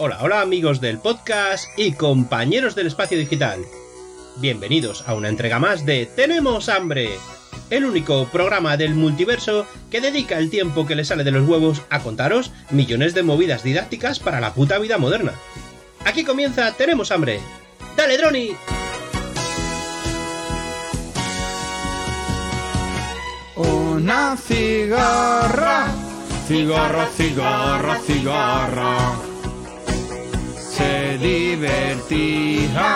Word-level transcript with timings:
Hola, 0.00 0.18
hola 0.22 0.42
amigos 0.42 0.80
del 0.80 1.00
podcast 1.00 1.76
y 1.76 1.90
compañeros 1.90 2.76
del 2.76 2.86
espacio 2.86 3.18
digital. 3.18 3.64
Bienvenidos 4.36 5.02
a 5.08 5.14
una 5.14 5.28
entrega 5.28 5.58
más 5.58 5.84
de 5.84 6.06
Tenemos 6.06 6.68
hambre, 6.68 7.10
el 7.68 7.84
único 7.84 8.28
programa 8.28 8.76
del 8.76 8.94
multiverso 8.94 9.66
que 9.90 10.00
dedica 10.00 10.38
el 10.38 10.50
tiempo 10.50 10.86
que 10.86 10.94
le 10.94 11.04
sale 11.04 11.24
de 11.24 11.32
los 11.32 11.48
huevos 11.48 11.82
a 11.90 11.98
contaros 11.98 12.52
millones 12.70 13.12
de 13.12 13.24
movidas 13.24 13.64
didácticas 13.64 14.20
para 14.20 14.38
la 14.40 14.54
puta 14.54 14.78
vida 14.78 14.98
moderna. 14.98 15.32
Aquí 16.04 16.22
comienza 16.22 16.70
Tenemos 16.74 17.10
hambre. 17.10 17.40
¡Dale, 17.96 18.18
Droni! 18.18 18.50
Una 23.56 24.36
cigarra, 24.36 25.88
cigarra, 26.46 27.08
cigarra, 27.16 27.98
cigarra. 28.06 29.27
Se 30.78 31.18
divertía 31.18 32.86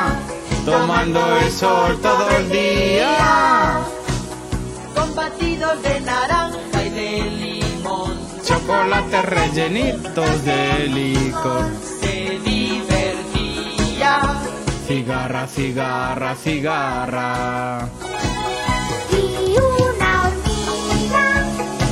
tomando 0.64 1.36
el 1.38 1.50
sol 1.50 1.98
todo 2.00 2.30
el 2.30 2.48
día. 2.48 3.80
con 4.94 5.14
batidos 5.16 5.82
de 5.82 6.00
naranja 6.00 6.84
y 6.84 6.90
de 6.90 7.22
limón. 7.22 8.16
Chocolates 8.44 9.24
rellenitos 9.24 10.44
de 10.44 10.86
licor. 10.86 11.66
Se 12.00 12.38
divertía. 12.44 14.20
Cigarra, 14.86 15.48
cigarra, 15.48 16.36
cigarra. 16.36 17.88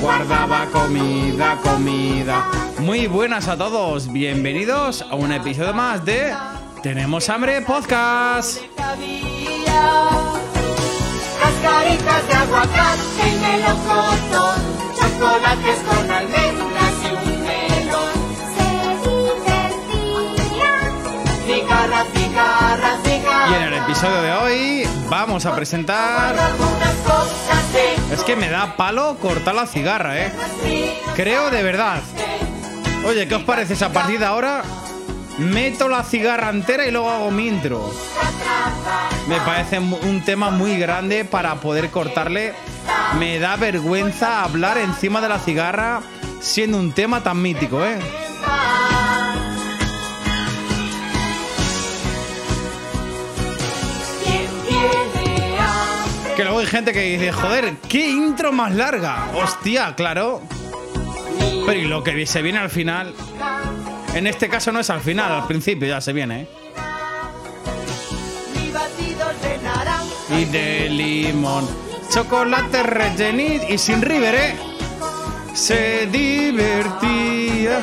Guardaba 0.00 0.64
comida, 0.72 1.58
comida. 1.62 2.46
Muy 2.78 3.06
buenas 3.06 3.48
a 3.48 3.58
todos, 3.58 4.10
bienvenidos 4.10 5.02
a 5.02 5.14
un 5.14 5.30
episodio 5.30 5.74
más 5.74 6.02
de 6.06 6.34
Tenemos 6.82 7.28
hambre 7.28 7.60
podcast. 7.60 8.62
Cabía. 8.76 10.08
Cascaritas 11.42 12.28
de 12.28 12.34
aguacate 12.34 13.28
y 13.28 13.32
melocotón. 13.40 14.56
Chocolates 14.98 15.78
con 15.86 16.10
almendras 16.10 16.94
y 17.04 17.06
un 17.12 17.42
melón. 17.42 18.16
Se 18.56 18.68
divertía. 19.10 20.72
Cigarra, 21.46 22.04
cigarra, 22.14 22.98
cigarra. 23.04 23.50
Y 23.50 23.54
en 23.54 23.62
el 23.64 23.74
episodio 23.74 24.22
de 24.22 24.32
hoy 24.32 24.88
vamos 25.10 25.44
a 25.44 25.54
presentar... 25.54 26.38
Algunas 26.38 26.94
cosas 27.04 27.59
Es 28.12 28.22
que 28.24 28.36
me 28.36 28.50
da 28.50 28.76
palo 28.76 29.16
cortar 29.20 29.54
la 29.54 29.66
cigarra, 29.66 30.18
¿eh? 30.18 30.32
Creo 31.14 31.50
de 31.50 31.62
verdad. 31.62 32.00
Oye, 33.06 33.28
¿qué 33.28 33.34
os 33.34 33.42
parece 33.42 33.76
si 33.76 33.84
a 33.84 33.92
partir 33.92 34.18
de 34.18 34.26
ahora 34.26 34.62
meto 35.38 35.88
la 35.88 36.02
cigarra 36.02 36.50
entera 36.50 36.86
y 36.86 36.90
luego 36.90 37.10
hago 37.10 37.30
mi 37.30 37.46
intro? 37.48 37.90
Me 39.28 39.40
parece 39.40 39.78
un 39.78 40.22
tema 40.24 40.50
muy 40.50 40.76
grande 40.78 41.24
para 41.24 41.54
poder 41.56 41.90
cortarle. 41.90 42.54
Me 43.18 43.38
da 43.38 43.56
vergüenza 43.56 44.42
hablar 44.42 44.78
encima 44.78 45.20
de 45.20 45.28
la 45.28 45.38
cigarra 45.38 46.00
siendo 46.40 46.78
un 46.78 46.92
tema 46.92 47.22
tan 47.22 47.40
mítico, 47.40 47.84
¿eh? 47.84 47.98
Que 56.40 56.44
luego 56.44 56.60
hay 56.60 56.66
gente 56.66 56.94
que 56.94 57.02
dice, 57.02 57.32
joder, 57.32 57.74
¿qué 57.86 58.08
intro 58.08 58.50
más 58.50 58.74
larga? 58.74 59.30
Hostia, 59.34 59.94
claro. 59.94 60.40
Pero 61.66 61.78
y 61.78 61.84
lo 61.84 62.02
que 62.02 62.24
se 62.24 62.40
viene 62.40 62.58
al 62.58 62.70
final. 62.70 63.12
En 64.14 64.26
este 64.26 64.48
caso 64.48 64.72
no 64.72 64.80
es 64.80 64.88
al 64.88 65.02
final, 65.02 65.30
al 65.30 65.46
principio 65.46 65.86
ya 65.86 66.00
se 66.00 66.14
viene, 66.14 66.40
¿eh? 66.40 66.48
Y 70.30 70.46
de 70.46 70.88
limón. 70.88 71.68
Chocolate 72.10 72.84
rellenit 72.84 73.68
y 73.68 73.76
sin 73.76 74.00
river, 74.00 74.34
¿eh? 74.34 74.54
Se 75.52 76.06
divertía. 76.06 77.82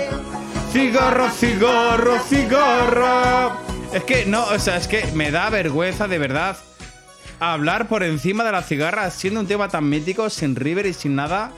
Cigarro, 0.73 1.29
cigarro, 1.29 2.19
cigarra. 2.27 3.59
Es 3.93 4.03
que 4.03 4.25
no, 4.25 4.45
o 4.45 4.57
sea, 4.57 4.77
es 4.77 4.87
que 4.87 5.05
me 5.13 5.29
da 5.29 5.51
vergüenza 5.51 6.07
de 6.07 6.17
verdad 6.17 6.57
hablar 7.39 7.87
por 7.87 8.03
encima 8.03 8.43
de 8.43 8.51
la 8.51 8.63
cigarra 8.63 9.09
siendo 9.11 9.39
un 9.39 9.47
tema 9.47 9.69
tan 9.69 9.89
mítico, 9.89 10.29
sin 10.29 10.55
river 10.55 10.85
y 10.85 10.93
sin 10.93 11.15
nada. 11.15 11.51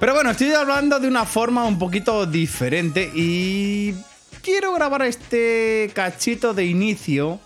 Pero 0.00 0.14
bueno, 0.14 0.30
estoy 0.30 0.52
hablando 0.52 1.00
de 1.00 1.08
una 1.08 1.24
forma 1.24 1.64
un 1.64 1.78
poquito 1.78 2.24
diferente 2.26 3.10
y 3.14 3.94
quiero 4.42 4.72
grabar 4.72 5.02
este 5.02 5.90
cachito 5.94 6.54
de 6.54 6.66
inicio 6.66 7.40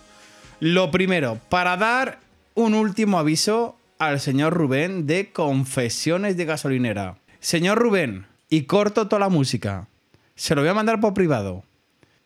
lo 0.60 0.90
primero, 0.90 1.40
para 1.48 1.76
dar 1.76 2.20
un 2.54 2.74
último 2.74 3.18
aviso 3.18 3.76
al 3.98 4.20
señor 4.20 4.54
Rubén 4.54 5.06
de 5.06 5.32
Confesiones 5.32 6.36
de 6.36 6.44
Gasolinera. 6.44 7.16
Señor 7.40 7.78
Rubén, 7.78 8.26
y 8.48 8.62
corto 8.64 9.08
toda 9.08 9.20
la 9.20 9.28
música. 9.28 9.88
Se 10.34 10.54
lo 10.54 10.60
voy 10.60 10.70
a 10.70 10.74
mandar 10.74 11.00
por 11.00 11.14
privado. 11.14 11.64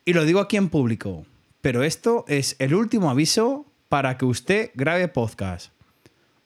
Y 0.04 0.12
lo 0.12 0.24
digo 0.24 0.40
aquí 0.40 0.56
en 0.56 0.68
público. 0.68 1.24
Pero 1.60 1.82
esto 1.82 2.24
es 2.28 2.56
el 2.58 2.74
último 2.74 3.10
aviso 3.10 3.66
para 3.88 4.19
que 4.19 4.24
usted 4.24 4.70
grabe 4.74 5.08
podcast. 5.08 5.72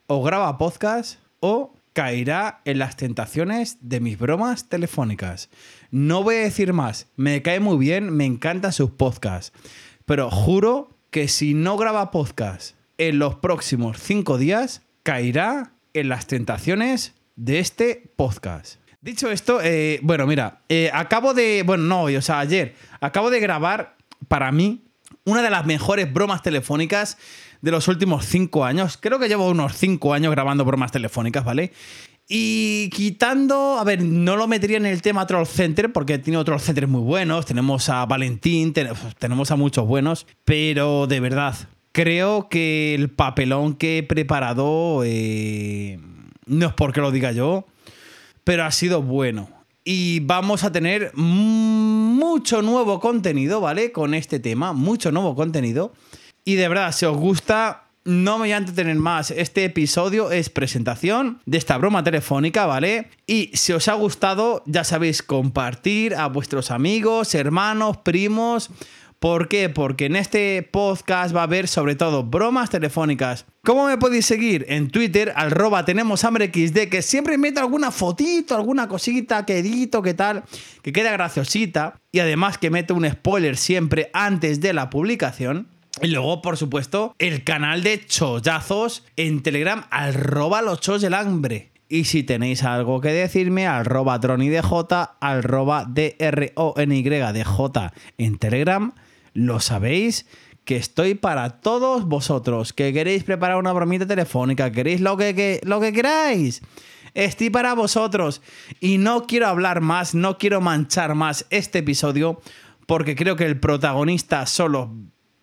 O 0.06 0.23
graba 0.23 0.59
podcast 0.59 1.19
o 1.41 1.73
caerá 1.93 2.61
en 2.65 2.78
las 2.78 2.97
tentaciones 2.97 3.78
de 3.81 4.01
mis 4.01 4.19
bromas 4.19 4.69
telefónicas. 4.69 5.51
No 5.91 6.23
voy 6.23 6.37
a 6.37 6.41
decir 6.41 6.73
más. 6.73 7.09
Me 7.17 7.43
cae 7.43 7.61
muy 7.61 7.78
bien, 7.78 8.11
me 8.12 8.25
encantan 8.25 8.73
sus 8.73 8.91
podcasts. 8.91 9.53
Pero 10.05 10.31
juro 10.31 10.97
que 11.11 11.28
si 11.28 11.55
no 11.55 11.77
graba 11.77 12.11
podcast 12.11 12.77
en 12.99 13.19
los 13.19 13.37
próximos 13.37 13.99
cinco 13.99 14.39
días, 14.39 14.83
caerá 15.03 15.72
en 15.95 16.09
las 16.09 16.27
tentaciones 16.27 17.15
de 17.37 17.59
este 17.59 18.12
podcast. 18.17 18.81
Dicho 19.01 19.31
esto, 19.31 19.61
eh, 19.62 19.99
bueno, 20.03 20.27
mira, 20.27 20.61
eh, 20.69 20.91
acabo 20.93 21.33
de. 21.33 21.62
Bueno, 21.65 21.84
no 21.84 22.03
o 22.03 22.21
sea, 22.21 22.41
ayer. 22.41 22.75
Acabo 23.01 23.31
de 23.31 23.41
grabar 23.41 23.97
para 24.28 24.53
mí 24.53 24.84
una 25.25 25.43
de 25.43 25.50
las 25.50 25.66
mejores 25.66 26.12
bromas 26.12 26.43
telefónicas 26.43 27.19
de 27.60 27.71
los 27.71 27.88
últimos 27.88 28.25
cinco 28.25 28.65
años. 28.65 28.97
Creo 29.00 29.19
que 29.19 29.28
llevo 29.28 29.48
unos 29.48 29.76
cinco 29.76 30.15
años 30.15 30.31
grabando 30.31 30.65
bromas 30.65 30.93
telefónicas, 30.93 31.44
¿vale? 31.44 31.72
Y 32.32 32.91
quitando, 32.91 33.76
a 33.78 33.84
ver, 33.84 34.03
no 34.04 34.37
lo 34.37 34.47
metería 34.47 34.76
en 34.76 34.87
el 34.87 35.03
tema 35.03 35.26
Troll 35.26 35.47
Center 35.47 35.93
porque 35.93 36.19
tiene 36.19 36.37
otros 36.38 36.62
centers 36.62 36.88
muy 36.88 37.00
buenos. 37.03 37.44
Tenemos 37.44 37.88
a 37.88 38.06
Valentín, 38.06 38.72
ten- 38.72 38.88
tenemos 39.19 39.50
a 39.50 39.56
muchos 39.56 39.84
buenos, 39.87 40.26
pero 40.44 41.06
de 41.09 41.19
verdad, 41.19 41.56
creo 41.91 42.48
que 42.48 42.94
el 42.94 43.10
papelón 43.10 43.75
que 43.75 43.98
he 43.98 44.03
preparado, 44.04 45.03
eh, 45.04 45.98
no 46.47 46.66
es 46.69 46.72
porque 46.75 47.00
lo 47.00 47.10
diga 47.10 47.32
yo, 47.32 47.66
pero 48.44 48.65
ha 48.65 48.71
sido 48.71 49.03
bueno. 49.03 49.48
Y 49.93 50.21
vamos 50.21 50.62
a 50.62 50.71
tener 50.71 51.11
mucho 51.17 52.62
nuevo 52.62 53.01
contenido, 53.01 53.61
¿vale? 53.61 53.91
Con 53.91 54.15
este 54.15 54.39
tema, 54.39 54.73
mucho 54.73 55.11
nuevo 55.11 55.34
contenido. 55.34 55.93
Y 56.45 56.55
de 56.55 56.69
verdad, 56.69 56.93
si 56.93 57.06
os 57.06 57.17
gusta, 57.17 57.89
no 58.05 58.34
me 58.34 58.43
voy 58.43 58.53
a 58.53 58.59
entretener 58.59 58.95
más. 58.95 59.33
Este 59.33 59.65
episodio 59.65 60.31
es 60.31 60.49
presentación 60.49 61.41
de 61.45 61.59
esta 61.59 61.77
broma 61.77 62.05
telefónica, 62.05 62.67
¿vale? 62.67 63.11
Y 63.27 63.51
si 63.55 63.73
os 63.73 63.89
ha 63.89 63.95
gustado, 63.95 64.62
ya 64.65 64.84
sabéis, 64.84 65.25
compartir 65.25 66.15
a 66.15 66.28
vuestros 66.28 66.71
amigos, 66.71 67.34
hermanos, 67.34 67.97
primos. 67.97 68.71
¿Por 69.21 69.49
qué? 69.49 69.69
Porque 69.69 70.07
en 70.07 70.17
este 70.17 70.63
podcast 70.63 71.37
va 71.37 71.41
a 71.41 71.45
haber 71.45 71.69
sobre 71.69 71.95
todo 71.95 72.25
bromas 72.25 72.71
telefónicas. 72.71 73.45
¿Cómo 73.63 73.87
me 73.87 73.99
podéis 73.99 74.25
seguir? 74.25 74.65
En 74.71 74.89
Twitter, 74.89 75.35
arroba 75.37 75.85
tenemos 75.85 76.25
hambre 76.25 76.47
XD, 76.47 76.89
que 76.89 77.03
siempre 77.03 77.37
meto 77.37 77.61
alguna 77.61 77.91
fotito, 77.91 78.57
alguna 78.57 78.89
cosita 78.89 79.45
que 79.45 79.59
edito, 79.59 80.01
que 80.01 80.15
tal, 80.15 80.45
que 80.81 80.95
queda 80.95 81.13
graciosita. 81.13 82.01
Y 82.11 82.21
además 82.21 82.57
que 82.57 82.71
meto 82.71 82.95
un 82.95 83.07
spoiler 83.11 83.59
siempre 83.59 84.09
antes 84.15 84.63
de 84.63 84.72
la 84.72 84.89
publicación. 84.89 85.69
Y 86.01 86.07
luego, 86.07 86.41
por 86.41 86.57
supuesto, 86.57 87.15
el 87.19 87.45
canal 87.45 87.83
de 87.83 88.07
chollazos 88.07 89.05
en 89.16 89.43
Telegram, 89.43 89.84
arroba 89.91 90.63
los 90.63 90.81
chos 90.81 91.03
del 91.03 91.13
hambre. 91.13 91.73
Y 91.91 92.05
si 92.05 92.23
tenéis 92.23 92.63
algo 92.63 93.03
que 93.03 93.09
decirme, 93.09 93.66
arroba 93.66 94.19
dronidj, 94.19 94.65
arroba 95.21 95.84
dronyDJ 95.84 97.51
en 98.16 98.39
Telegram, 98.39 98.95
lo 99.34 99.60
sabéis 99.60 100.27
que 100.65 100.77
estoy 100.77 101.15
para 101.15 101.60
todos 101.60 102.06
vosotros. 102.06 102.72
Que 102.72 102.92
queréis 102.92 103.24
preparar 103.24 103.56
una 103.56 103.72
bromita 103.72 104.06
telefónica, 104.06 104.71
queréis 104.71 105.00
lo 105.00 105.16
que, 105.16 105.60
lo 105.65 105.80
que 105.80 105.92
queráis. 105.92 106.62
Estoy 107.15 107.50
para 107.50 107.74
vosotros. 107.74 108.41
Y 108.80 108.98
no 108.98 109.27
quiero 109.27 109.48
hablar 109.48 109.80
más, 109.80 110.15
no 110.15 110.38
quiero 110.38 110.60
manchar 110.60 111.15
más 111.15 111.47
este 111.50 111.80
episodio, 111.80 112.41
porque 112.86 113.16
creo 113.16 113.36
que 113.36 113.47
el 113.47 113.59
protagonista 113.59 114.47
solo. 114.47 114.94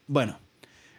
Bueno, 0.07 0.39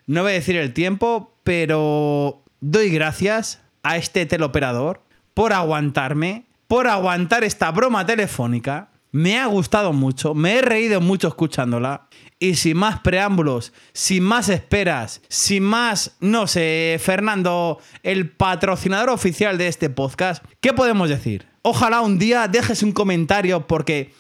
no 0.06 0.23
voy 0.23 0.32
a 0.32 0.35
decir 0.35 0.56
el 0.56 0.75
tiempo, 0.75 1.35
pero 1.44 2.44
doy 2.61 2.90
gracias 2.90 3.62
a 3.82 3.96
este 3.96 4.26
teleoperador 4.26 5.02
por 5.32 5.52
aguantarme, 5.52 6.46
por 6.67 6.88
aguantar 6.88 7.44
esta 7.44 7.70
broma 7.70 8.05
telefónica 8.05 8.90
Me 9.11 9.39
ha 9.39 9.47
gustado 9.47 9.93
mucho, 9.93 10.35
me 10.35 10.59
he 10.59 10.63
reído 10.63 11.01
mucho 11.01 11.29
escuchándola. 11.29 12.09
Y 12.39 12.55
sin 12.55 12.77
más 12.77 13.01
preámbulos, 13.01 13.73
sin 13.93 14.23
más 14.23 14.49
esperas, 14.49 15.23
sin 15.29 15.65
más, 15.65 16.17
no 16.21 16.47
sé, 16.47 16.99
Fernando, 17.01 17.81
el 18.03 18.31
patrocinador 18.31 19.11
oficial 19.11 19.59
de 19.59 19.67
este 19.67 19.91
podcast, 19.91 20.45
¿qué 20.61 20.73
podemos 20.73 21.09
decir? 21.09 21.47
Ojalá 21.63 22.01
un 22.01 22.19
día 22.19 22.47
dejes 22.47 22.83
un 22.83 22.93
comentario 22.93 23.67
porque 23.67 24.15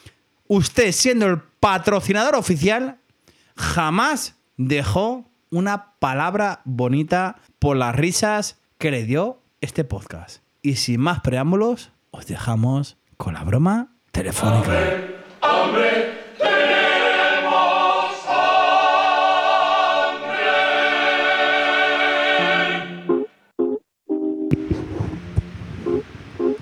usted, 0.48 0.90
siendo 0.92 1.26
el 1.26 1.40
patrocinador 1.60 2.34
oficial, 2.34 2.98
jamás 3.56 4.36
dejó 4.56 5.30
una 5.50 5.94
palabra 5.98 6.62
bonita 6.64 7.36
por 7.58 7.76
las 7.76 7.94
risas 7.94 8.58
que 8.78 8.90
le 8.90 9.04
dio 9.04 9.42
este 9.60 9.84
podcast. 9.84 10.42
Y 10.62 10.76
sin 10.76 11.00
más 11.00 11.20
preámbulos, 11.20 11.92
os 12.10 12.26
dejamos 12.26 12.96
con 13.16 13.34
la 13.34 13.44
broma 13.44 13.97
telefónica. 14.18 14.72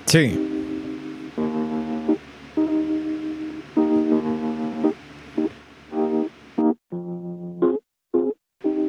Sí. 0.05 0.39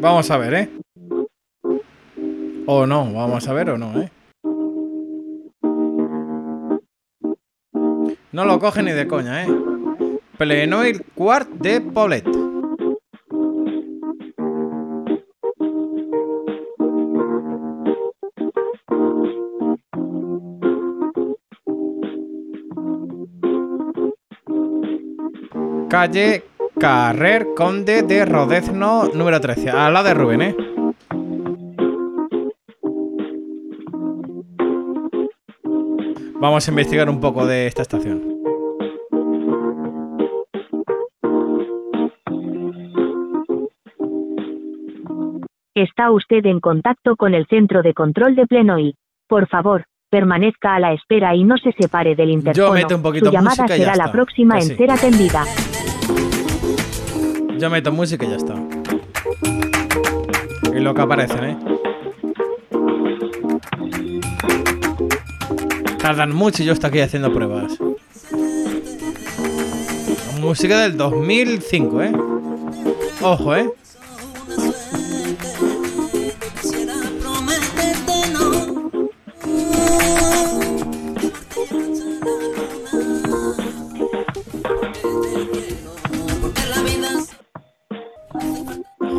Vamos 0.02 0.30
a 0.30 0.38
ver, 0.38 0.54
¿eh? 0.54 0.70
O 2.66 2.86
no, 2.86 3.14
vamos 3.14 3.48
a 3.48 3.54
ver 3.54 3.70
o 3.70 3.78
no, 3.78 4.02
¿eh? 4.02 4.12
No 8.32 8.44
lo 8.44 8.60
coge 8.60 8.84
ni 8.84 8.92
de 8.92 9.08
coña, 9.08 9.44
¿eh? 9.44 9.48
Plenoir 10.38 11.06
Quart 11.16 11.50
de 11.50 11.82
Poblet. 11.82 12.26
Calle 25.90 26.44
Carrer 26.78 27.48
Conde 27.56 28.04
de 28.04 28.26
Rodezno, 28.26 29.06
número 29.14 29.40
13. 29.40 29.70
Al 29.70 29.94
lado 29.94 30.10
de 30.10 30.14
Rubén, 30.14 30.42
¿eh? 30.42 30.67
Vamos 36.40 36.68
a 36.68 36.72
investigar 36.72 37.10
un 37.10 37.20
poco 37.20 37.48
de 37.48 37.66
esta 37.66 37.82
estación. 37.82 38.22
Está 45.74 46.12
usted 46.12 46.46
en 46.46 46.60
contacto 46.60 47.16
con 47.16 47.34
el 47.34 47.48
centro 47.48 47.82
de 47.82 47.94
control 47.94 48.36
de 48.36 48.46
Plenoy. 48.46 48.96
Por 49.28 49.48
favor, 49.48 49.86
permanezca 50.12 50.76
a 50.76 50.80
la 50.80 50.94
espera 50.94 51.36
y 51.36 51.44
no 51.44 51.58
se 51.58 51.72
separe 51.72 52.16
del 52.16 52.30
interfono. 52.30 52.74
meto 52.74 52.96
un 52.96 53.02
poquito 53.02 53.26
Su 53.28 53.32
llamada 53.32 53.68
será 53.68 53.96
la 53.96 54.12
próxima 54.12 54.56
Pues 54.56 54.70
en 54.70 54.78
ser 54.78 54.92
atendida. 54.92 55.44
Yo 57.58 57.70
meto 57.72 57.92
música 57.92 58.26
y 58.26 58.30
ya 58.30 58.36
está. 58.36 58.56
Y 60.76 60.80
lo 60.80 60.94
que 60.94 61.02
aparecen, 61.02 61.44
¿eh? 61.46 61.77
Tardan 66.00 66.34
mucho 66.34 66.64
y 66.64 66.66
yo 66.66 66.74
estoy 66.74 66.90
aquí 66.90 67.00
haciendo 67.00 67.34
pruebas. 67.34 67.78
Música 70.40 70.80
del 70.82 70.96
2005, 70.96 72.02
¿eh? 72.04 72.12
Ojo, 73.22 73.56
¿eh? 73.56 73.70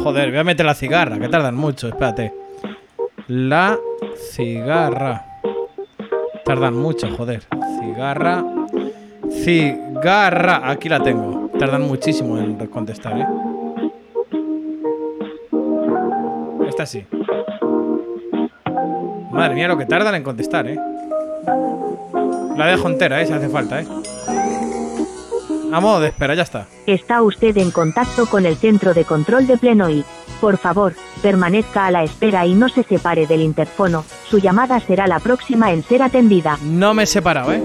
Joder, 0.03 0.31
voy 0.31 0.39
a 0.39 0.45
meter 0.45 0.65
la 0.65 0.75
cigarra, 0.75 1.19
que 1.19 1.29
tardan 1.29 1.55
mucho, 1.55 1.89
espérate. 1.89 2.33
La 3.27 3.77
cigarra. 4.33 5.38
Tardan 6.49 6.77
mucho, 6.77 7.11
joder. 7.15 7.43
Cigarra. 7.79 8.43
Cigarra. 9.45 10.71
Aquí 10.71 10.89
la 10.89 11.03
tengo. 11.03 11.51
Tardan 11.59 11.83
muchísimo 11.83 12.39
en 12.39 12.57
contestar, 12.69 13.19
¿eh? 13.19 13.27
Esta 16.67 16.87
sí. 16.87 17.05
Madre 19.31 19.55
mía, 19.57 19.69
lo 19.69 19.77
que 19.77 19.85
tardan 19.85 20.15
en 20.15 20.23
contestar, 20.23 20.67
¿eh? 20.69 20.81
La 22.57 22.67
dejo 22.69 22.89
entera, 22.89 23.21
¿eh? 23.21 23.27
Si 23.27 23.33
hace 23.35 23.51
falta, 23.51 23.83
¿eh? 23.83 23.87
A 25.71 25.81
modo 25.81 26.01
de 26.01 26.09
espera, 26.09 26.35
ya 26.35 26.45
está. 26.45 26.67
Está 26.87 27.21
usted 27.21 27.59
en 27.59 27.71
contacto 27.71 28.25
con 28.25 28.47
el 28.47 28.57
centro 28.57 28.95
de 28.95 29.05
control 29.05 29.47
de 29.47 29.59
Plenoy. 29.59 30.03
Por 30.41 30.57
favor, 30.57 30.95
permanezca 31.21 31.85
a 31.85 31.91
la 31.91 32.05
espera 32.05 32.47
y 32.47 32.55
no 32.55 32.71
se 32.71 32.85
separe 32.85 33.27
del 33.27 33.43
interfono. 33.43 34.03
Su 34.31 34.39
llamada 34.39 34.79
será 34.81 35.07
la 35.07 35.21
próxima 35.21 35.73
en 35.73 35.83
ser 35.83 36.03
atendida. 36.03 36.59
No 36.63 36.93
me 36.93 37.05
he 37.05 37.07
separado, 37.07 37.51
¿eh? 37.53 37.63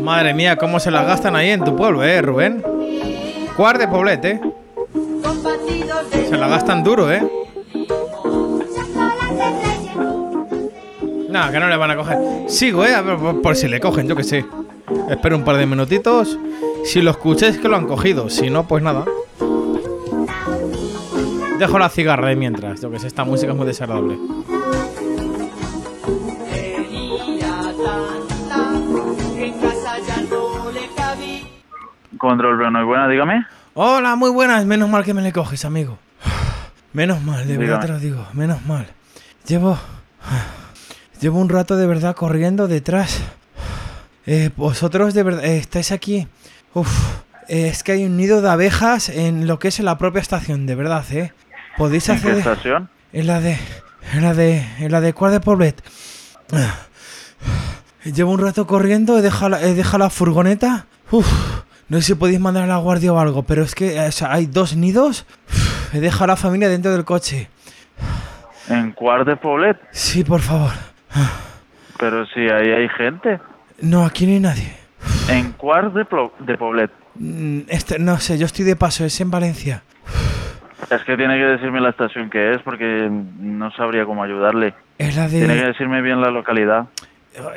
Madre 0.00 0.34
mía, 0.34 0.56
cómo 0.56 0.78
se 0.78 0.92
las 0.92 1.06
gastan 1.06 1.34
ahí 1.34 1.50
en 1.50 1.64
tu 1.64 1.74
pueblo, 1.74 2.04
¿eh, 2.04 2.22
Rubén? 2.22 2.62
Cuart 3.56 3.80
de 3.80 3.88
Poblet, 3.88 4.24
¿eh? 4.24 4.40
Se 6.28 6.36
la 6.36 6.46
gastan 6.46 6.84
duro, 6.84 7.10
¿eh? 7.10 7.22
Nada, 11.32 11.50
que 11.50 11.58
no 11.58 11.68
le 11.68 11.76
van 11.78 11.90
a 11.90 11.96
coger. 11.96 12.18
Sigo, 12.46 12.84
¿eh? 12.84 12.94
Por, 13.02 13.40
por 13.40 13.56
si 13.56 13.66
le 13.66 13.80
cogen, 13.80 14.06
yo 14.06 14.14
que 14.14 14.22
sé. 14.22 14.44
Espero 15.08 15.34
un 15.36 15.44
par 15.44 15.56
de 15.56 15.64
minutitos. 15.64 16.38
Si 16.84 17.00
lo 17.00 17.10
escucháis 17.10 17.56
que 17.56 17.68
lo 17.68 17.76
han 17.76 17.86
cogido. 17.86 18.28
Si 18.28 18.50
no, 18.50 18.68
pues 18.68 18.82
nada. 18.82 19.06
Dejo 21.58 21.78
la 21.78 21.88
cigarra 21.88 22.28
de 22.28 22.36
mientras. 22.36 22.82
Yo 22.82 22.90
que 22.90 22.98
sé, 22.98 23.06
esta 23.06 23.24
música 23.24 23.52
es 23.52 23.56
muy 23.56 23.66
desagradable. 23.66 24.18
Control 32.18 32.56
Bruno 32.56 32.86
buena, 32.86 33.08
dígame. 33.08 33.46
Hola, 33.72 34.16
muy 34.16 34.30
buenas. 34.30 34.66
Menos 34.66 34.90
mal 34.90 35.02
que 35.02 35.14
me 35.14 35.22
le 35.22 35.32
coges, 35.32 35.64
amigo. 35.64 35.98
Menos 36.92 37.22
mal, 37.22 37.48
de 37.48 37.56
verdad 37.56 37.80
te 37.80 37.88
lo 37.88 37.98
digo. 37.98 38.26
Menos 38.34 38.66
mal. 38.66 38.86
Llevo. 39.46 39.78
Llevo 41.22 41.38
un 41.38 41.48
rato 41.48 41.76
de 41.76 41.86
verdad 41.86 42.14
corriendo 42.16 42.66
detrás. 42.68 43.20
Eh, 44.26 44.50
vosotros 44.56 45.14
de 45.14 45.22
verdad 45.22 45.44
eh, 45.44 45.56
estáis 45.58 45.92
aquí. 45.92 46.26
Uf. 46.74 46.88
eh, 47.48 47.68
es 47.68 47.82
que 47.84 47.92
hay 47.92 48.04
un 48.04 48.16
nido 48.16 48.42
de 48.42 48.50
abejas 48.50 49.08
en 49.08 49.46
lo 49.46 49.58
que 49.58 49.68
es 49.68 49.78
la 49.80 49.96
propia 49.98 50.20
estación, 50.20 50.66
de 50.66 50.74
verdad, 50.74 51.04
¿eh? 51.12 51.32
Podéis 51.78 52.08
¿En 52.08 52.20
qué 52.20 52.28
hacer. 52.28 52.38
estación? 52.38 52.90
En 53.12 53.26
la 53.28 53.40
de. 53.40 53.56
En 54.14 54.22
la 54.22 54.34
de. 54.34 54.66
En 54.80 54.90
la 54.90 55.00
de 55.00 55.12
Cuart 55.12 55.32
de 55.32 55.40
Poblet. 55.40 55.80
Llevo 58.04 58.32
un 58.32 58.40
rato 58.40 58.66
corriendo, 58.66 59.16
he 59.18 59.22
dejado 59.22 59.50
la, 59.50 59.62
he 59.62 59.74
dejado 59.74 59.98
la 59.98 60.10
furgoneta. 60.10 60.86
Uf, 61.12 61.26
no 61.88 61.98
sé 61.98 62.02
si 62.08 62.14
podéis 62.16 62.40
mandar 62.40 62.64
a 62.64 62.66
la 62.66 62.78
guardia 62.78 63.12
o 63.12 63.18
algo, 63.20 63.44
pero 63.44 63.62
es 63.62 63.74
que 63.76 63.98
o 64.00 64.10
sea, 64.12 64.32
hay 64.32 64.46
dos 64.46 64.74
nidos. 64.76 65.24
Uf, 65.48 65.94
he 65.94 66.00
dejado 66.00 66.24
a 66.24 66.28
la 66.28 66.36
familia 66.36 66.68
dentro 66.68 66.90
del 66.90 67.04
coche. 67.04 67.48
En 68.68 68.90
Cuart 68.92 69.26
de 69.26 69.36
Poblet. 69.36 69.76
Sí, 69.92 70.24
por 70.24 70.40
favor. 70.40 70.72
Pero 71.98 72.26
si 72.26 72.40
ahí 72.40 72.70
hay 72.70 72.88
gente. 72.88 73.40
No, 73.80 74.04
aquí 74.04 74.26
no 74.26 74.32
hay 74.32 74.40
nadie. 74.40 74.72
En 75.28 75.52
Cuart 75.52 75.92
de, 75.94 76.06
de 76.40 76.58
Poblet. 76.58 76.90
Mm, 77.14 77.60
Este, 77.68 77.98
no 77.98 78.18
sé, 78.18 78.38
yo 78.38 78.46
estoy 78.46 78.64
de 78.64 78.76
paso, 78.76 79.04
es 79.04 79.20
en 79.20 79.30
Valencia. 79.30 79.82
Es 80.90 81.02
que 81.04 81.16
tiene 81.16 81.36
que 81.38 81.44
decirme 81.44 81.80
la 81.80 81.90
estación 81.90 82.28
que 82.28 82.52
es 82.52 82.58
porque 82.62 83.08
no 83.10 83.70
sabría 83.72 84.04
cómo 84.04 84.22
ayudarle. 84.22 84.74
Es 84.98 85.16
la 85.16 85.28
Tiene 85.28 85.54
que 85.54 85.60
de. 85.60 85.66
decirme 85.68 86.02
bien 86.02 86.20
la 86.20 86.30
localidad. 86.30 86.86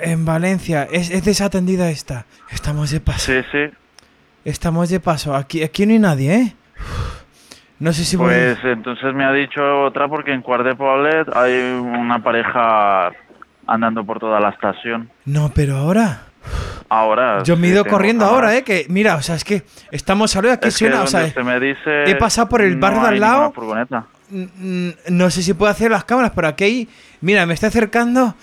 En 0.02 0.26
Valencia, 0.26 0.84
es, 0.90 1.10
es 1.10 1.26
desatendida 1.26 1.90
esta. 1.90 2.26
Estamos 2.52 2.92
de 2.92 3.02
paso. 3.02 3.32
Sí, 3.32 3.42
sí. 3.52 3.66
Estamos 4.46 4.90
de 4.90 5.00
paso. 5.00 5.36
Aquí, 5.36 5.64
aquí 5.64 5.86
no 5.86 5.94
hay 5.94 6.00
nadie, 6.00 6.34
¿eh? 6.36 6.56
No 7.80 7.92
sé 7.92 8.06
si 8.06 8.16
voy- 8.16 8.28
Pues 8.34 8.58
entonces 8.64 9.14
me 9.14 9.26
ha 9.26 9.34
dicho 9.34 9.62
otra 9.84 10.08
porque 10.08 10.32
en 10.32 10.42
Cuart 10.42 10.64
de 10.64 10.76
Poblet 10.76 11.28
hay 11.36 11.54
una 11.82 12.20
pareja 12.20 13.12
andando 13.68 14.06
por 14.06 14.20
toda 14.20 14.40
la 14.40 14.50
estación. 14.50 15.10
No, 15.26 15.52
pero 15.54 15.78
ahora. 15.78 16.22
Ahora. 16.90 17.42
Yo 17.44 17.58
me 17.58 17.68
he 17.68 17.70
sí 17.72 17.74
ido 17.74 17.86
corriendo 17.86 18.26
ahora, 18.26 18.56
¿eh? 18.56 18.64
Que, 18.64 18.86
mira, 18.90 19.16
o 19.16 19.22
sea, 19.22 19.36
es 19.36 19.44
que 19.44 19.64
estamos 19.92 20.36
ahora 20.36 20.54
aquí 20.54 20.68
Es 20.68 20.76
suena, 20.76 21.02
o 21.02 21.08
sea, 21.08 21.32
me 21.44 21.60
dice, 21.60 22.04
he 22.06 22.16
pasado 22.16 22.48
por 22.50 22.62
el 22.62 22.76
no 22.76 22.82
barrio 22.82 23.02
de 23.02 23.08
al 23.08 23.20
lado. 23.20 23.52
furgoneta. 23.54 24.06
mm, 24.30 24.90
no 25.10 25.30
sé 25.32 25.42
si 25.42 25.54
puedo 25.56 25.72
hacer 25.72 25.90
las 25.92 26.04
cámaras, 26.06 26.32
pero 26.36 26.48
aquí 26.48 26.64
hay, 26.64 26.90
mira, 27.22 27.46
me 27.48 27.54
está 27.56 27.68
acercando. 27.68 28.36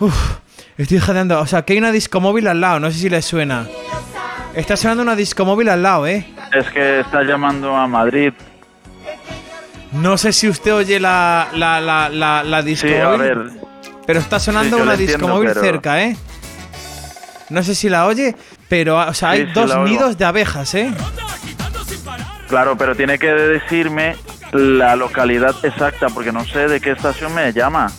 Uf, 0.00 0.38
estoy 0.76 0.98
jadeando. 0.98 1.38
O 1.40 1.46
sea, 1.46 1.62
que 1.62 1.74
hay 1.74 1.78
una 1.78 1.92
discomóvil 1.92 2.48
al 2.48 2.60
lado, 2.60 2.80
no 2.80 2.90
sé 2.90 2.98
si 2.98 3.08
les 3.08 3.24
suena. 3.24 3.66
Está 4.54 4.76
sonando 4.76 5.02
una 5.04 5.14
discomóvil 5.14 5.68
al 5.68 5.82
lado, 5.82 6.06
¿eh? 6.08 6.26
Es 6.52 6.68
que 6.70 7.00
está 7.00 7.22
llamando 7.22 7.76
a 7.76 7.86
Madrid. 7.86 8.32
No 9.92 10.18
sé 10.18 10.32
si 10.32 10.48
usted 10.48 10.74
oye 10.74 10.98
la, 11.00 11.48
la, 11.54 11.80
la, 11.80 12.08
la, 12.08 12.42
la 12.42 12.62
Sí, 12.62 12.68
discomóvil. 12.68 13.04
a 13.04 13.16
ver. 13.16 13.50
Pero 14.06 14.20
está 14.20 14.38
sonando 14.38 14.76
Sí, 14.76 14.82
una 14.82 14.96
discomóvil 14.96 15.48
pero- 15.48 15.60
cerca, 15.60 16.02
¿eh? 16.02 16.16
No 17.48 17.62
sé 17.62 17.74
si 17.74 17.88
la 17.88 18.06
oye, 18.06 18.34
pero 18.68 18.96
o 18.98 19.14
sea, 19.14 19.30
hay 19.30 19.46
Sí, 19.46 19.52
dos 19.54 19.76
nidos 19.88 20.18
de 20.18 20.24
abejas, 20.24 20.74
¿eh? 20.74 20.92
Claro, 22.48 22.76
pero 22.76 22.94
tiene 22.94 23.18
que 23.18 23.28
decirme 23.28 24.16
la 24.52 24.96
localidad 24.96 25.54
exacta, 25.64 26.08
porque 26.08 26.32
no 26.32 26.44
sé 26.44 26.68
de 26.68 26.80
qué 26.80 26.92
estación 26.92 27.34
me 27.34 27.52
llama. 27.52 27.90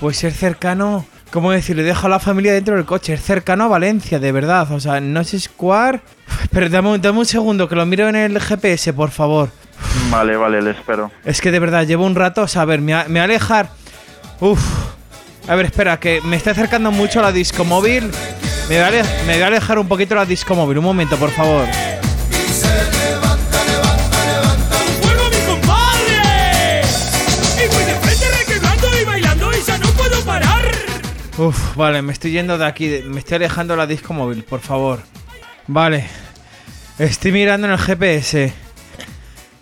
Pues 0.00 0.22
es 0.24 0.36
cercano, 0.38 1.06
¿cómo 1.30 1.50
decir? 1.52 1.76
Le 1.76 1.82
dejo 1.82 2.06
a 2.06 2.10
la 2.10 2.18
familia 2.18 2.52
dentro 2.52 2.76
del 2.76 2.84
coche. 2.84 3.14
Es 3.14 3.22
cercano 3.22 3.64
a 3.64 3.68
Valencia, 3.68 4.18
de 4.18 4.32
verdad. 4.32 4.70
O 4.72 4.80
sea, 4.80 5.00
no 5.00 5.24
sé 5.24 5.40
Square. 5.40 6.00
Pero 6.50 6.68
dame, 6.68 6.90
un- 6.90 7.00
dame 7.00 7.18
un 7.20 7.26
segundo, 7.26 7.68
que 7.68 7.74
lo 7.76 7.86
miro 7.86 8.08
en 8.08 8.16
el 8.16 8.38
GPS, 8.40 8.92
por 8.92 9.10
favor. 9.10 9.50
Vale, 10.10 10.36
vale, 10.36 10.60
le 10.62 10.70
espero. 10.72 11.10
Es 11.24 11.40
que 11.40 11.50
de 11.50 11.58
verdad 11.58 11.86
llevo 11.86 12.04
un 12.04 12.14
rato, 12.14 12.42
o 12.42 12.48
sea, 12.48 12.62
a 12.62 12.64
ver, 12.66 12.80
me, 12.80 13.02
me 13.08 13.20
alejar. 13.20 13.70
Uf. 14.40 14.60
A 15.48 15.54
ver, 15.54 15.66
espera, 15.66 15.98
que 15.98 16.20
me 16.22 16.36
está 16.36 16.50
acercando 16.50 16.90
mucho 16.90 17.22
la 17.22 17.32
discomóvil. 17.32 18.10
Me 18.68 18.82
voy, 18.82 18.98
a 18.98 19.04
me 19.26 19.34
voy 19.34 19.42
a 19.42 19.46
alejar 19.46 19.78
un 19.78 19.86
poquito 19.86 20.14
la 20.14 20.26
discomóvil. 20.26 20.78
Un 20.78 20.84
momento, 20.84 21.16
por 21.16 21.30
favor. 21.30 21.66
¡Fuego, 25.00 25.30
mi 25.30 25.38
compadre! 25.46 26.82
Y 27.56 27.68
voy 27.68 27.84
de 27.84 27.94
frente 27.94 28.26
requebrando 28.38 29.00
y 29.00 29.04
bailando 29.04 29.52
y 29.52 29.62
ya 29.62 29.78
no 29.78 29.86
puedo 29.90 30.20
parar. 30.24 30.64
Uf, 31.38 31.76
vale, 31.76 32.02
me 32.02 32.12
estoy 32.12 32.32
yendo 32.32 32.58
de 32.58 32.66
aquí. 32.66 33.02
Me 33.04 33.20
estoy 33.20 33.36
alejando 33.36 33.76
la 33.76 33.86
discomóvil, 33.86 34.42
por 34.42 34.60
favor. 34.60 35.00
Vale. 35.68 36.08
Estoy 36.98 37.30
mirando 37.30 37.68
en 37.68 37.74
el 37.74 37.78
GPS. 37.78 38.52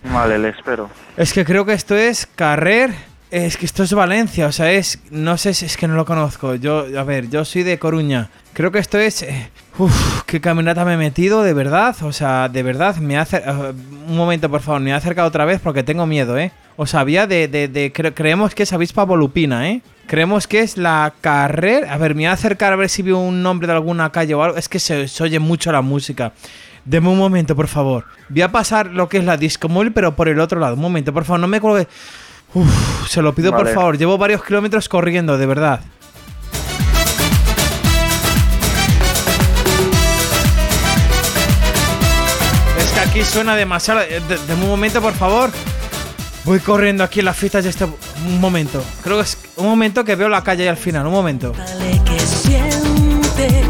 Vale, 0.05 0.39
le 0.39 0.49
espero. 0.49 0.89
Es 1.17 1.33
que 1.33 1.45
creo 1.45 1.67
que 1.67 1.75
esto 1.75 1.95
es 1.95 2.27
Carrer. 2.27 3.14
Es 3.37 3.57
que 3.57 3.67
esto 3.67 3.83
es 3.83 3.93
Valencia, 3.93 4.47
o 4.47 4.53
sea, 4.53 4.71
es. 4.71 5.01
No 5.11 5.37
sé 5.37 5.55
si 5.55 5.65
es 5.67 5.77
que 5.77 5.89
no 5.89 5.95
lo 5.97 6.05
conozco. 6.05 6.55
Yo, 6.55 6.87
a 6.97 7.03
ver, 7.03 7.29
yo 7.31 7.45
soy 7.45 7.65
de 7.65 7.81
Coruña. 7.81 8.31
Creo 8.53 8.71
que 8.71 8.79
esto 8.79 8.97
es. 8.97 9.23
eh, 9.23 9.51
uf, 9.77 10.23
qué 10.25 10.41
caminata 10.41 10.85
me 10.85 10.95
he 10.95 10.97
metido, 10.97 11.43
de 11.43 11.53
verdad. 11.53 11.97
O 12.03 12.13
sea, 12.13 12.49
de 12.49 12.63
verdad, 12.63 12.95
me 12.99 13.19
hace. 13.19 13.43
un 14.07 14.17
momento, 14.17 14.49
por 14.49 14.61
favor, 14.61 14.81
me 14.81 14.91
he 14.91 14.93
acercado 14.93 15.27
otra 15.27 15.45
vez 15.47 15.61
porque 15.61 15.83
tengo 15.83 16.07
miedo, 16.07 16.39
¿eh? 16.39 16.53
O 16.77 16.87
sea, 16.87 17.01
había 17.01 17.27
de. 17.27 17.49
de, 17.49 17.67
de- 17.67 17.93
cre- 17.93 18.13
creemos 18.15 18.55
que 18.55 18.63
es 18.63 18.73
avispa 18.73 19.03
volupina, 19.05 19.69
¿eh? 19.69 19.83
Creemos 20.07 20.47
que 20.47 20.61
es 20.61 20.77
la 20.77 21.13
Carrer. 21.21 21.89
A 21.89 21.97
ver, 21.99 22.15
me 22.15 22.21
voy 22.21 22.27
a 22.27 22.33
acercar 22.35 22.73
a 22.73 22.77
ver 22.77 22.89
si 22.89 23.03
veo 23.03 23.19
un 23.19 23.43
nombre 23.43 23.67
de 23.67 23.73
alguna 23.73 24.13
calle 24.13 24.35
o 24.35 24.45
algo. 24.45 24.57
Es 24.57 24.69
que 24.69 24.79
se, 24.79 25.07
oye 25.21 25.41
mucho 25.41 25.73
la 25.73 25.83
música. 25.83 26.33
Deme 26.85 27.09
un 27.09 27.19
momento, 27.19 27.57
por 27.57 27.67
favor. 27.67 28.05
Voy 28.29 28.43
a 28.43 28.53
pasar 28.53 28.87
lo 28.93 29.09
que 29.09 29.17
es 29.19 29.25
la 29.25 29.37
disco 29.39 29.69
móvil, 29.69 29.91
pero 29.93 30.15
por 30.15 30.29
el 30.29 30.39
otro 30.39 30.61
lado. 30.61 30.75
Un 30.75 30.83
momento, 30.83 31.13
por 31.13 31.25
favor, 31.25 31.41
no 31.41 31.49
me 31.49 31.61
colgue. 31.61 31.89
Uf, 32.55 33.09
se 33.09 33.21
lo 33.23 33.35
pido 33.35 33.51
por 33.53 33.69
favor. 33.73 33.99
Llevo 33.99 34.17
varios 34.19 34.45
kilómetros 34.45 34.89
corriendo, 34.89 35.37
de 35.39 35.47
verdad. 35.47 35.81
Es 42.79 42.93
que 42.93 43.01
aquí 43.01 43.25
suena 43.25 43.57
demasiado. 43.57 44.01
eh, 44.01 44.21
de- 44.29 44.39
Deme 44.47 44.65
un 44.65 44.71
momento, 44.71 45.01
por 45.01 45.15
favor. 45.15 45.51
Voy 46.45 46.61
corriendo 46.61 47.03
aquí 47.05 47.21
en 47.21 47.27
las 47.27 47.37
fiestas 47.37 47.65
de 47.65 47.71
este. 47.71 47.85
Un 47.85 48.41
momento. 48.41 48.83
Creo 49.03 49.17
que 49.17 49.23
es 49.23 49.39
un 49.57 49.67
momento 49.67 50.05
que 50.05 50.15
veo 50.15 50.29
la 50.29 50.43
calle 50.43 50.65
ahí 50.65 50.69
al 50.69 50.77
final. 50.77 51.07
Un 51.07 51.13
momento. 51.13 51.53
Dale 51.57 52.01
que 52.05 52.19
siente, 52.21 53.65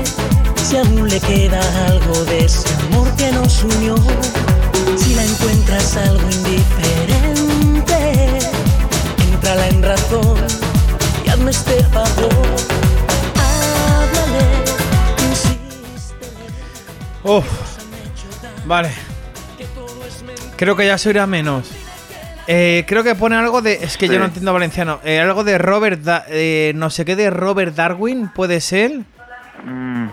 si 0.57 0.77
aún 0.77 1.09
le 1.09 1.21
queda 1.21 1.61
algo 1.87 2.25
de 2.25 2.45
ese 2.45 2.69
amor 2.87 3.09
que 3.17 3.31
nos 3.33 3.63
unió, 3.63 3.95
si 4.97 5.15
la 5.15 5.25
encuentras 5.25 5.97
algo 5.99 6.29
indiferente, 6.31 7.74
entrala 9.45 9.69
en 9.69 9.83
razón 9.83 10.39
y 11.25 11.29
hazme 11.29 11.51
este 11.51 11.85
favor. 11.85 12.33
Háblale, 13.37 14.65
insiste, 15.29 16.27
Uf. 17.25 17.45
Vale. 18.65 18.91
Creo 20.57 20.75
que 20.77 20.87
ya 20.87 20.97
se 20.97 21.09
oirá 21.11 21.27
menos. 21.27 21.71
Eh, 22.47 22.85
creo 22.89 23.03
que 23.05 23.15
pone 23.15 23.37
algo 23.37 23.61
de. 23.61 23.85
Es 23.85 23.99
que 23.99 24.09
yo 24.09 24.19
no 24.19 24.25
entiendo 24.27 24.51
valenciano. 24.55 25.01
Eh, 25.05 25.21
algo 25.21 25.45
de 25.45 25.59
Robert. 25.59 26.01
Da- 26.01 26.25
eh, 26.29 26.73
no 26.75 26.89
sé 26.89 27.05
qué 27.05 27.15
de 27.15 27.29
Robert 27.29 27.75
Darwin, 27.75 28.29
¿puede 28.29 28.63
ser? 28.63 29.01
Mm, 29.65 30.07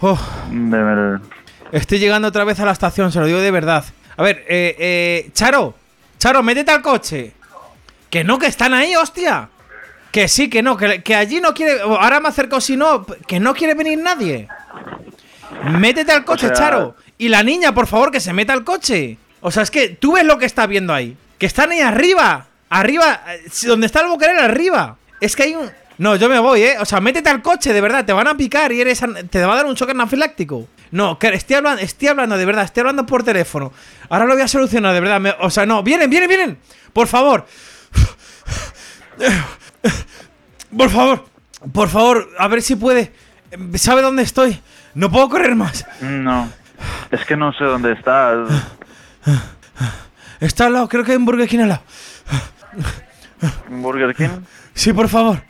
Uf. 0.00 0.20
de 0.50 0.82
ver- 0.82 1.20
Estoy 1.72 1.98
llegando 1.98 2.28
otra 2.28 2.44
vez 2.44 2.60
a 2.60 2.64
la 2.64 2.70
estación, 2.72 3.10
se 3.10 3.18
lo 3.18 3.26
digo 3.26 3.40
de 3.40 3.50
verdad. 3.50 3.84
A 4.16 4.22
ver, 4.22 4.44
eh, 4.48 4.76
eh, 4.78 5.30
Charo. 5.32 5.74
Charo, 6.18 6.42
métete 6.42 6.70
al 6.70 6.82
coche. 6.82 7.32
Que 8.10 8.24
no, 8.24 8.38
que 8.38 8.46
están 8.46 8.72
ahí, 8.74 8.94
hostia. 8.96 9.48
Que 10.12 10.28
sí, 10.28 10.48
que 10.48 10.62
no, 10.62 10.76
que, 10.76 11.02
que 11.02 11.14
allí 11.14 11.40
no 11.40 11.52
quiere. 11.52 11.80
Ahora 11.82 12.20
me 12.20 12.28
acerco 12.28 12.60
si 12.60 12.76
no. 12.76 13.04
Que 13.04 13.38
no 13.40 13.54
quiere 13.54 13.74
venir 13.74 13.98
nadie. 13.98 14.48
Métete 15.64 16.12
al 16.12 16.24
coche, 16.24 16.48
sea- 16.48 16.56
Charo. 16.56 16.96
Y 17.18 17.28
la 17.28 17.42
niña, 17.42 17.72
por 17.74 17.86
favor, 17.86 18.10
que 18.10 18.20
se 18.20 18.32
meta 18.32 18.52
al 18.52 18.64
coche. 18.64 19.18
O 19.40 19.50
sea, 19.50 19.62
es 19.62 19.70
que 19.70 19.88
tú 19.90 20.12
ves 20.12 20.24
lo 20.24 20.38
que 20.38 20.46
está 20.46 20.66
viendo 20.66 20.92
ahí. 20.92 21.16
Que 21.38 21.46
están 21.46 21.70
ahí 21.70 21.80
arriba. 21.80 22.46
Arriba. 22.68 23.22
eh, 23.28 23.44
Donde 23.66 23.86
está 23.86 24.00
el 24.00 24.08
bucarel, 24.08 24.38
arriba. 24.38 24.96
Es 25.20 25.34
que 25.36 25.44
hay 25.44 25.54
un. 25.54 25.70
No, 25.98 26.14
yo 26.16 26.28
me 26.28 26.38
voy, 26.38 26.62
¿eh? 26.62 26.76
O 26.78 26.84
sea, 26.84 27.00
métete 27.00 27.30
al 27.30 27.40
coche, 27.42 27.72
de 27.72 27.80
verdad. 27.80 28.04
Te 28.04 28.12
van 28.12 28.26
a 28.28 28.36
picar 28.36 28.70
y 28.72 28.80
eres. 28.80 29.00
Te 29.30 29.44
va 29.44 29.54
a 29.54 29.56
dar 29.56 29.66
un 29.66 29.74
choque 29.74 29.92
anafiláctico. 29.92 30.68
No, 30.90 31.18
que 31.18 31.28
estoy 31.28 31.56
hablando, 31.56 31.80
estoy 31.82 32.08
hablando, 32.08 32.36
de 32.36 32.44
verdad. 32.44 32.64
Estoy 32.64 32.82
hablando 32.82 33.06
por 33.06 33.22
teléfono. 33.22 33.72
Ahora 34.10 34.24
lo 34.26 34.34
voy 34.34 34.42
a 34.42 34.48
solucionar, 34.48 34.92
de 34.94 35.00
verdad. 35.00 35.20
me- 35.20 35.34
o 35.40 35.48
sea, 35.50 35.64
no. 35.66 35.82
Vienen, 35.82 36.10
vienen, 36.10 36.28
vienen. 36.28 36.58
Por 36.92 37.06
favor. 37.06 37.46
Por 40.76 40.90
favor. 40.90 41.24
Por 41.72 41.88
favor, 41.88 42.28
a 42.38 42.48
ver 42.48 42.62
si 42.62 42.76
puede. 42.76 43.12
¿Sabe 43.76 44.02
dónde 44.02 44.22
estoy? 44.22 44.60
No 44.94 45.10
puedo 45.10 45.28
correr 45.28 45.54
más. 45.54 45.86
No. 46.00 46.48
Es 47.10 47.24
que 47.24 47.36
no 47.36 47.52
sé 47.52 47.64
dónde 47.64 47.92
estás. 47.92 48.48
Está 50.40 50.66
al 50.66 50.74
lado, 50.74 50.88
creo 50.88 51.02
que 51.04 51.12
hay 51.12 51.16
un 51.16 51.24
Burger 51.24 51.48
King 51.48 51.60
al 51.60 51.68
lado. 51.70 51.82
Burger 53.68 54.14
King. 54.14 54.28
Sí, 54.74 54.92
por 54.92 55.08
favor. 55.08 55.42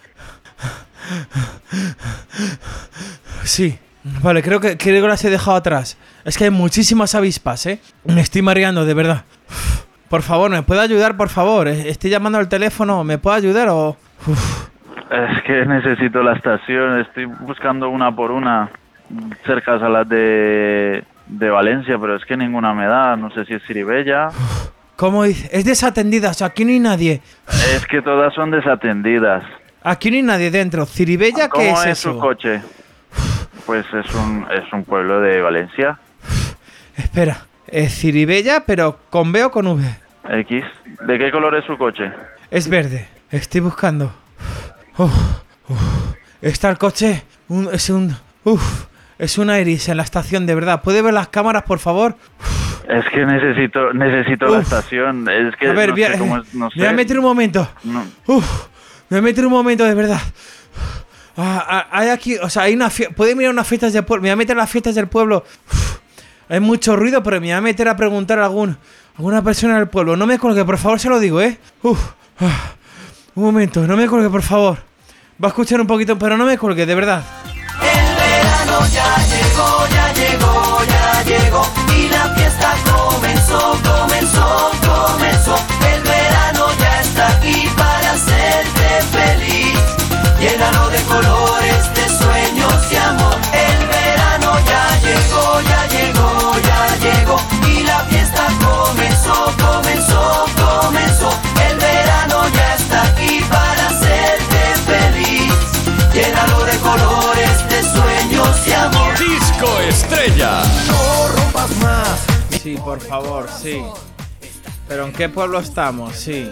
Sí. 3.45 3.79
Vale, 4.23 4.41
creo 4.43 4.61
que, 4.61 4.77
creo 4.77 5.03
que 5.03 5.09
las 5.09 5.25
he 5.25 5.31
dejado 5.31 5.57
atrás. 5.57 5.97
Es 6.25 6.39
que 6.39 6.45
hay 6.45 6.51
muchísimas 6.51 7.15
avispas, 7.17 7.67
¿eh? 7.67 7.81
Me 8.05 8.21
estoy 8.21 8.41
mareando, 8.41 8.85
de 8.85 8.95
verdad. 8.95 9.25
Por 10.09 10.23
favor, 10.23 10.49
¿me 10.51 10.63
puede 10.63 10.81
ayudar, 10.81 11.17
por 11.17 11.29
favor? 11.29 11.67
Eh, 11.67 11.89
Estoy 11.89 12.11
llamando 12.11 12.39
al 12.39 12.49
teléfono, 12.49 13.03
¿me 13.03 13.19
puede 13.19 13.39
ayudar 13.39 13.69
o...? 13.69 13.97
Uf. 14.27 14.69
Es 15.11 15.43
que 15.43 15.65
necesito 15.67 16.23
la 16.23 16.35
estación. 16.35 17.01
Estoy 17.01 17.25
buscando 17.27 17.89
una 17.89 18.15
por 18.15 18.31
una. 18.31 18.71
Cercas 19.45 19.81
a 19.83 19.89
las 19.89 20.09
de, 20.09 21.05
de 21.27 21.51
Valencia, 21.51 21.97
pero 22.01 22.17
es 22.17 22.25
que 22.25 22.37
ninguna 22.37 22.75
me 22.75 22.87
da. 22.87 23.17
No 23.17 23.31
sé 23.31 23.45
si 23.45 23.55
es 23.55 23.63
Siribella. 23.65 24.29
¿Cómo 24.97 25.23
dice? 25.25 25.49
Es 25.53 25.65
desatendida, 25.65 26.31
o 26.31 26.35
sea, 26.35 26.49
aquí 26.49 26.65
no 26.65 26.71
hay 26.71 26.81
nadie. 26.81 27.23
Es 27.75 27.87
que 27.87 28.03
todas 28.03 28.35
son 28.35 28.51
desatendidas. 28.51 29.45
Aquí 29.89 30.11
no 30.11 30.17
hay 30.17 30.23
nadie 30.25 30.51
dentro. 30.51 30.85
Ciribella, 30.85 31.45
¿qué 31.45 31.51
¿Cómo 31.51 31.81
es, 31.83 31.87
es, 31.87 31.99
eso? 32.01 32.15
su 32.15 32.19
coche? 32.19 32.61
Pues 33.67 33.87
es 33.95 34.15
un, 34.17 34.45
es 34.51 34.73
un 34.73 34.83
pueblo 34.85 35.21
de 35.21 35.41
Valencia. 35.41 35.97
Espera, 36.97 37.47
es 37.69 37.95
Ciribella, 37.95 38.65
pero 38.67 38.99
con 39.11 39.31
B 39.31 39.45
o 39.45 39.51
con 39.53 39.69
V. 39.69 39.85
X. 40.29 40.65
¿De 41.07 41.19
qué 41.19 41.31
color 41.31 41.55
es 41.55 41.65
su 41.67 41.79
coche? 41.79 42.11
Es 42.51 42.69
verde. 42.69 43.07
Estoy 43.31 43.61
buscando. 43.61 44.13
Uf, 44.99 45.13
uf. 45.69 45.81
Está 46.43 46.69
el 46.71 46.79
coche. 46.79 47.23
Un- 47.49 47.69
es 47.73 47.89
un. 47.89 48.17
Uf. 48.43 48.87
Es 49.19 49.39
un 49.39 49.51
Iris 49.55 49.89
en 49.89 49.99
la 49.99 50.03
estación, 50.03 50.47
de 50.47 50.55
verdad. 50.57 50.83
¿Puede 50.83 51.01
ver 51.01 51.15
las 51.15 51.29
cámaras, 51.29 51.63
por 51.63 51.79
favor? 51.79 52.17
Es 52.89 53.05
que 53.11 53.25
necesito 53.25 53.93
necesito 53.93 54.49
la 54.49 54.61
estación. 54.63 55.29
Es 55.29 55.55
que 55.57 55.69
a 55.69 55.73
ver, 55.73 55.91
no 55.91 55.95
voy 55.95 56.03
a, 56.05 56.13
sé 56.13 56.19
cómo 56.19 56.39
es- 56.39 56.55
no 56.55 56.69
me 56.75 56.83
voy 56.83 56.87
a 56.87 56.93
meter 56.93 57.19
un 57.19 57.25
momento. 57.25 57.69
No. 57.85 58.05
Uf. 58.27 58.67
Me 59.09 59.17
voy 59.17 59.19
a 59.19 59.23
meter 59.23 59.47
un 59.47 59.53
momento, 59.53 59.85
de 59.85 59.95
verdad. 59.95 60.21
Ah, 61.37 61.65
ah, 61.69 61.87
hay 61.91 62.09
aquí, 62.09 62.37
o 62.37 62.49
sea, 62.49 62.63
hay 62.63 62.75
una 62.75 62.91
fiesta. 62.91 63.15
Puede 63.15 63.35
mirar 63.35 63.53
unas 63.53 63.67
fiestas 63.67 63.93
del 63.93 64.05
pueblo. 64.05 64.23
Me 64.23 64.29
voy 64.29 64.33
a 64.33 64.37
meter 64.37 64.57
a 64.57 64.61
las 64.61 64.71
fiestas 64.71 64.95
del 64.95 65.07
pueblo. 65.09 65.45
Hay 66.49 66.61
mucho 66.61 66.97
ruido, 66.97 67.23
pero 67.23 67.41
me 67.41 67.49
voy 67.49 67.53
a 67.53 67.61
meter 67.61 67.89
a 67.89 67.97
preguntar 67.97 68.39
a 68.39 68.45
algún, 68.45 68.79
alguna 69.17 69.43
persona 69.43 69.77
del 69.77 69.89
pueblo. 69.89 70.17
No 70.17 70.27
me 70.27 70.39
colgue, 70.39 70.65
por 70.65 70.79
favor, 70.79 71.01
se 71.01 71.09
lo 71.09 71.19
digo, 71.19 71.41
¿eh? 71.41 71.59
Ah. 72.41 72.73
Un 73.35 73.45
momento, 73.45 73.87
no 73.87 73.97
me 73.97 74.07
colgue, 74.07 74.31
por 74.31 74.43
favor. 74.43 74.79
Va 75.43 75.49
a 75.49 75.51
escuchar 75.51 75.81
un 75.81 75.87
poquito, 75.87 76.19
pero 76.19 76.37
no 76.39 76.47
me 76.47 76.57
colgue, 76.57 76.87
de 76.87 76.95
verdad. 76.95 77.23
El 77.83 78.17
verano 78.17 78.87
ya 78.87 79.17
llegó, 79.27 79.87
ya 79.89 80.13
llegó, 80.15 80.16
por 112.87 113.01
favor, 113.01 113.49
sí. 113.61 113.83
Pero 114.87 115.07
¿en 115.07 115.13
qué 115.13 115.29
pueblo 115.29 115.59
estamos? 115.59 116.15
Sí. 116.15 116.49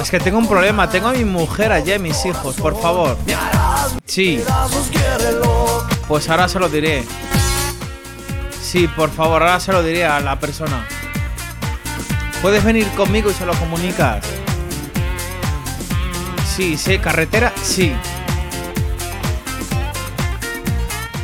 Es 0.00 0.10
que 0.10 0.18
tengo 0.18 0.36
un 0.36 0.48
problema, 0.48 0.90
tengo 0.90 1.06
a 1.06 1.12
mi 1.12 1.24
mujer 1.24 1.70
allá 1.70 1.94
y 1.94 2.00
mis 2.00 2.26
hijos, 2.26 2.56
por 2.56 2.76
favor. 2.82 3.16
Sí. 4.06 4.42
Pues 6.08 6.28
ahora 6.28 6.48
se 6.48 6.58
lo 6.58 6.68
diré. 6.68 7.04
Sí, 8.60 8.88
por 8.88 9.10
favor, 9.10 9.42
ahora 9.42 9.60
se 9.60 9.70
lo 9.70 9.80
diré 9.80 10.04
a 10.04 10.18
la 10.18 10.40
persona. 10.40 10.84
¿Puedes 12.42 12.64
venir 12.64 12.88
conmigo 12.96 13.30
y 13.30 13.34
se 13.34 13.46
lo 13.46 13.54
comunicas? 13.54 14.24
Sí, 16.56 16.76
sí, 16.76 16.98
carretera, 16.98 17.52
sí. 17.62 17.94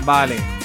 Vale. 0.05 0.56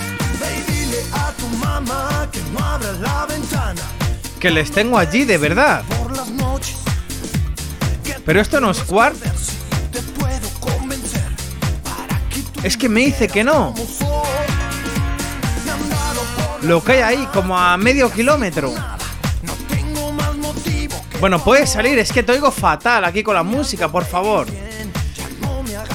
Que 4.40 4.50
les 4.50 4.72
tengo 4.72 4.98
allí, 4.98 5.26
de 5.26 5.38
verdad. 5.38 5.84
Pero 8.26 8.42
esto 8.42 8.60
no 8.60 8.72
es 8.72 8.80
Quart. 8.80 9.16
Es 12.64 12.78
que 12.78 12.90
me 12.90 13.02
dice 13.02 13.28
que 13.28 13.44
no. 13.44 13.74
Lo 16.62 16.84
que 16.84 16.92
hay 16.92 17.02
ahí, 17.02 17.28
como 17.34 17.58
a 17.58 17.76
medio 17.78 18.12
kilómetro. 18.12 18.74
Bueno, 21.20 21.44
puedes 21.44 21.70
salir, 21.70 22.00
es 22.00 22.12
que 22.12 22.24
te 22.24 22.32
oigo 22.32 22.52
fatal 22.52 23.06
aquí 23.06 23.24
con 23.24 23.36
la 23.36 23.44
música, 23.44 23.92
por 23.92 24.06
favor. 24.06 24.48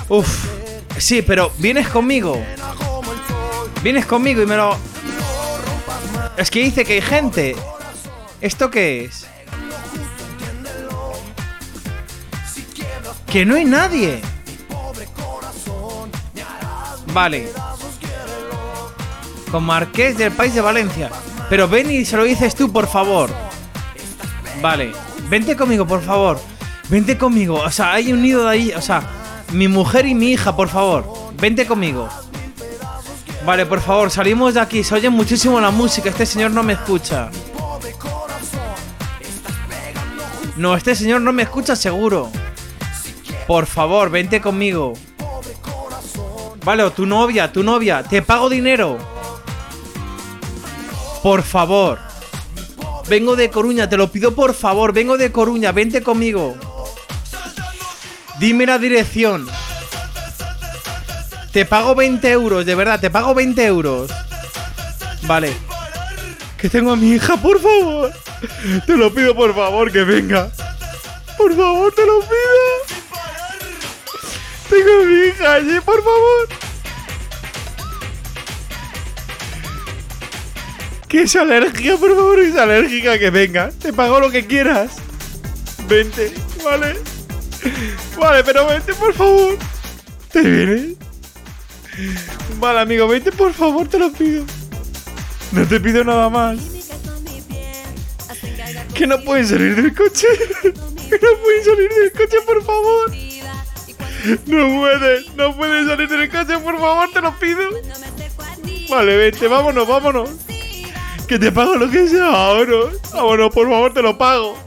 Uf. 0.09 0.47
Sí, 0.99 1.23
pero 1.23 1.53
vienes 1.59 1.89
conmigo. 1.89 2.41
Vienes 3.83 4.07
conmigo 4.07 4.43
y 4.43 4.47
me 4.47 4.57
lo. 4.57 4.77
Es 6.37 6.51
que 6.51 6.61
dice 6.61 6.85
que 6.85 6.95
hay 6.95 7.01
gente. 7.01 7.57
¿Esto 8.41 8.71
qué 8.71 9.05
es? 9.05 9.27
Que 13.31 13.45
no 13.45 13.55
hay 13.55 13.65
nadie. 13.65 14.21
Vale. 17.13 17.49
Con 19.51 19.65
Marqués 19.65 20.19
del 20.19 20.33
País 20.33 20.55
de 20.55 20.61
Valencia. 20.61 21.11
Pero 21.49 21.69
ven 21.69 21.91
y 21.91 22.05
se 22.05 22.17
lo 22.17 22.25
dices 22.25 22.55
tú, 22.55 22.71
por 22.71 22.87
favor. 22.87 23.31
Vale. 24.61 24.93
Vente 25.31 25.57
conmigo, 25.57 25.87
por 25.87 26.03
favor. 26.03 26.39
Vente 26.89 27.17
conmigo. 27.17 27.55
O 27.57 27.71
sea, 27.71 27.95
hay 27.95 28.13
un 28.13 28.21
nido 28.21 28.45
de 28.45 28.51
ahí. 28.51 28.73
O 28.77 28.83
sea, 28.83 29.03
mi 29.53 29.69
mujer 29.69 30.07
y 30.07 30.15
mi 30.15 30.33
hija, 30.33 30.55
por 30.55 30.69
favor. 30.69 31.07
Vente 31.41 31.67
conmigo. 31.67 32.09
Vale, 33.47 33.65
por 33.65 33.81
favor, 33.81 34.11
salimos 34.11 34.55
de 34.55 34.61
aquí. 34.61 34.83
Se 34.83 34.93
oye 34.97 35.09
muchísimo 35.09 35.61
la 35.61 35.71
música. 35.71 36.09
Este 36.09 36.27
señor 36.27 36.51
no 36.51 36.65
me 36.65 36.73
escucha. 36.73 37.31
No, 40.57 40.75
este 40.75 40.97
señor 40.97 41.21
no 41.21 41.33
me 41.33 41.45
escucha 41.45 41.77
seguro. 41.77 42.29
Por 43.47 43.67
favor, 43.67 44.11
vente 44.11 44.41
conmigo. 44.41 44.95
Vale, 46.65 46.83
o 46.83 46.91
tu 46.91 47.07
novia, 47.07 47.53
tu 47.53 47.63
novia. 47.63 48.03
Te 48.03 48.21
pago 48.21 48.49
dinero. 48.49 48.99
Por 51.23 51.45
favor. 51.45 52.01
Vengo 53.09 53.37
de 53.37 53.49
Coruña, 53.49 53.89
te 53.89 53.97
lo 53.97 54.11
pido 54.11 54.35
por 54.35 54.55
favor. 54.55 54.93
Vengo 54.93 55.17
de 55.17 55.31
Coruña, 55.31 55.71
vente 55.71 56.03
conmigo. 56.03 56.57
Dime 58.41 58.67
la 58.67 58.79
dirección. 58.79 59.47
Te 61.57 61.65
pago 61.65 61.95
20 61.95 62.31
euros, 62.33 62.67
de 62.67 62.75
verdad, 62.75 63.01
te 63.01 63.09
pago 63.09 63.35
20 63.35 63.65
euros. 63.65 64.11
Vale. 65.23 65.57
Que 66.59 66.69
tengo 66.69 66.93
a 66.93 66.97
mi 66.97 67.13
hija, 67.13 67.39
por 67.39 67.59
favor. 67.63 68.13
Te 68.85 68.95
lo 68.95 69.11
pido, 69.15 69.35
por 69.35 69.55
favor, 69.55 69.91
que 69.91 70.05
venga. 70.05 70.51
Por 71.39 71.57
favor, 71.57 71.95
te 71.95 72.05
lo 72.05 72.21
pido. 72.21 73.09
Tengo 74.69 75.01
a 75.01 75.07
mi 75.07 75.29
hija 75.29 75.55
allí, 75.55 75.81
por 75.81 76.05
favor. 76.05 76.49
Que 81.09 81.23
es 81.23 81.37
alérgica, 81.37 81.97
por 81.97 82.15
favor, 82.15 82.39
es 82.39 82.55
alérgica, 82.55 83.19
que 83.19 83.31
venga. 83.31 83.71
Te 83.81 83.95
pago 83.95 84.21
lo 84.21 84.31
que 84.31 84.47
quieras. 84.47 84.97
Vente, 85.89 86.35
vale. 86.63 86.97
Vale, 88.19 88.45
pero 88.45 88.67
vente, 88.67 88.93
por 88.93 89.15
favor. 89.15 89.57
¿Te 90.31 90.43
vienes? 90.43 90.96
Vale, 92.59 92.81
amigo, 92.81 93.09
vente, 93.09 93.33
por 93.33 93.53
favor, 93.53 93.89
te 93.89 93.99
lo 93.99 94.13
pido. 94.13 94.45
No 95.53 95.67
te 95.67 95.81
pido 95.81 96.05
nada 96.05 96.29
más. 96.29 96.59
Que 98.95 99.07
no 99.07 99.21
pueden 99.23 99.47
salir 99.47 99.77
del 99.77 99.95
coche. 99.95 100.27
Que 100.63 101.21
no 101.23 101.39
pueden 101.43 101.65
salir 101.65 101.89
del 101.89 102.13
coche, 102.13 102.37
por 102.45 102.65
favor. 102.65 103.13
No 104.47 104.81
pueden, 104.81 105.25
no 105.37 105.57
pueden 105.57 105.87
salir 105.87 106.09
del 106.09 106.29
coche, 106.29 106.59
por 106.59 106.79
favor, 106.81 107.11
te 107.13 107.21
lo 107.21 107.39
pido. 107.39 107.63
Vale, 108.89 109.17
vente, 109.17 109.49
vámonos, 109.49 109.87
vámonos. 109.87 110.31
Que 111.29 111.39
te 111.39 111.53
pago 111.53 111.77
lo 111.77 111.91
que 111.91 112.09
sea, 112.09 112.27
vámonos. 112.27 113.01
Vámonos, 113.13 113.55
por 113.55 113.69
favor, 113.69 113.95
te 113.95 114.03
lo 114.03 114.19
pago. 114.19 114.59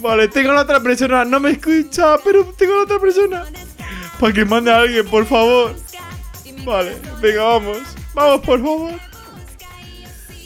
Vale, 0.00 0.28
tengo 0.28 0.50
a 0.52 0.54
la 0.54 0.62
otra 0.62 0.80
persona, 0.80 1.24
no 1.24 1.40
me 1.40 1.52
escucha, 1.52 2.18
pero 2.22 2.44
tengo 2.56 2.74
a 2.74 2.76
la 2.76 2.82
otra 2.82 2.98
persona. 2.98 3.44
Para 4.20 4.32
que 4.32 4.44
mande 4.44 4.70
a 4.70 4.78
alguien, 4.78 5.06
por 5.06 5.26
favor. 5.26 5.74
Vale, 6.64 6.96
venga, 7.20 7.42
vamos. 7.44 7.78
Vamos, 8.14 8.40
por 8.44 8.60
favor. 8.60 8.92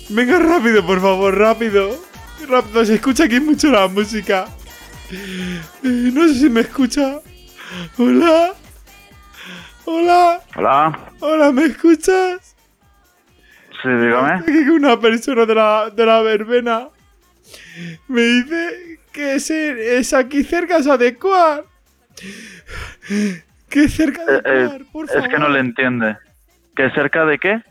Venga 0.09 0.39
rápido, 0.39 0.85
por 0.87 1.01
favor, 1.01 1.37
rápido. 1.37 1.99
Rápido, 2.49 2.85
se 2.85 2.95
escucha 2.95 3.25
aquí 3.25 3.41
mucho 3.41 3.71
la 3.71 3.89
música. 3.89 4.47
Eh, 5.11 5.61
no 5.83 6.27
sé 6.29 6.35
si 6.35 6.51
me 6.51 6.61
escucha. 6.63 7.21
Hola. 7.99 8.55
Hola. 9.85 10.41
Hola, 10.55 11.11
Hola, 11.21 11.53
¿me 11.53 11.65
escuchas? 11.65 12.55
sí, 13.83 13.89
dígame. 13.89 14.35
Aquí 14.35 14.69
una 14.71 14.99
persona 15.01 15.45
de 15.45 15.55
la, 15.55 15.91
de 15.91 16.07
la 16.07 16.21
verbena 16.23 16.89
me 18.07 18.23
dice 18.23 19.01
que 19.13 19.35
es, 19.35 19.51
es 19.51 20.13
aquí 20.13 20.45
cerca, 20.45 20.77
es 20.79 20.87
adecuar. 20.87 21.65
Que 23.73 23.89
cerca 23.89 24.25
de 24.27 24.37
Eh, 24.39 24.43
eh, 24.45 24.85
por 24.93 25.09
favor. 25.09 25.25
es 25.25 25.29
que 25.33 25.39
no 25.39 25.49
le 25.49 25.61
entiende. 25.61 26.17
¿Que 26.77 26.91
cerca 26.91 27.25
de 27.25 27.39
qué? 27.39 27.63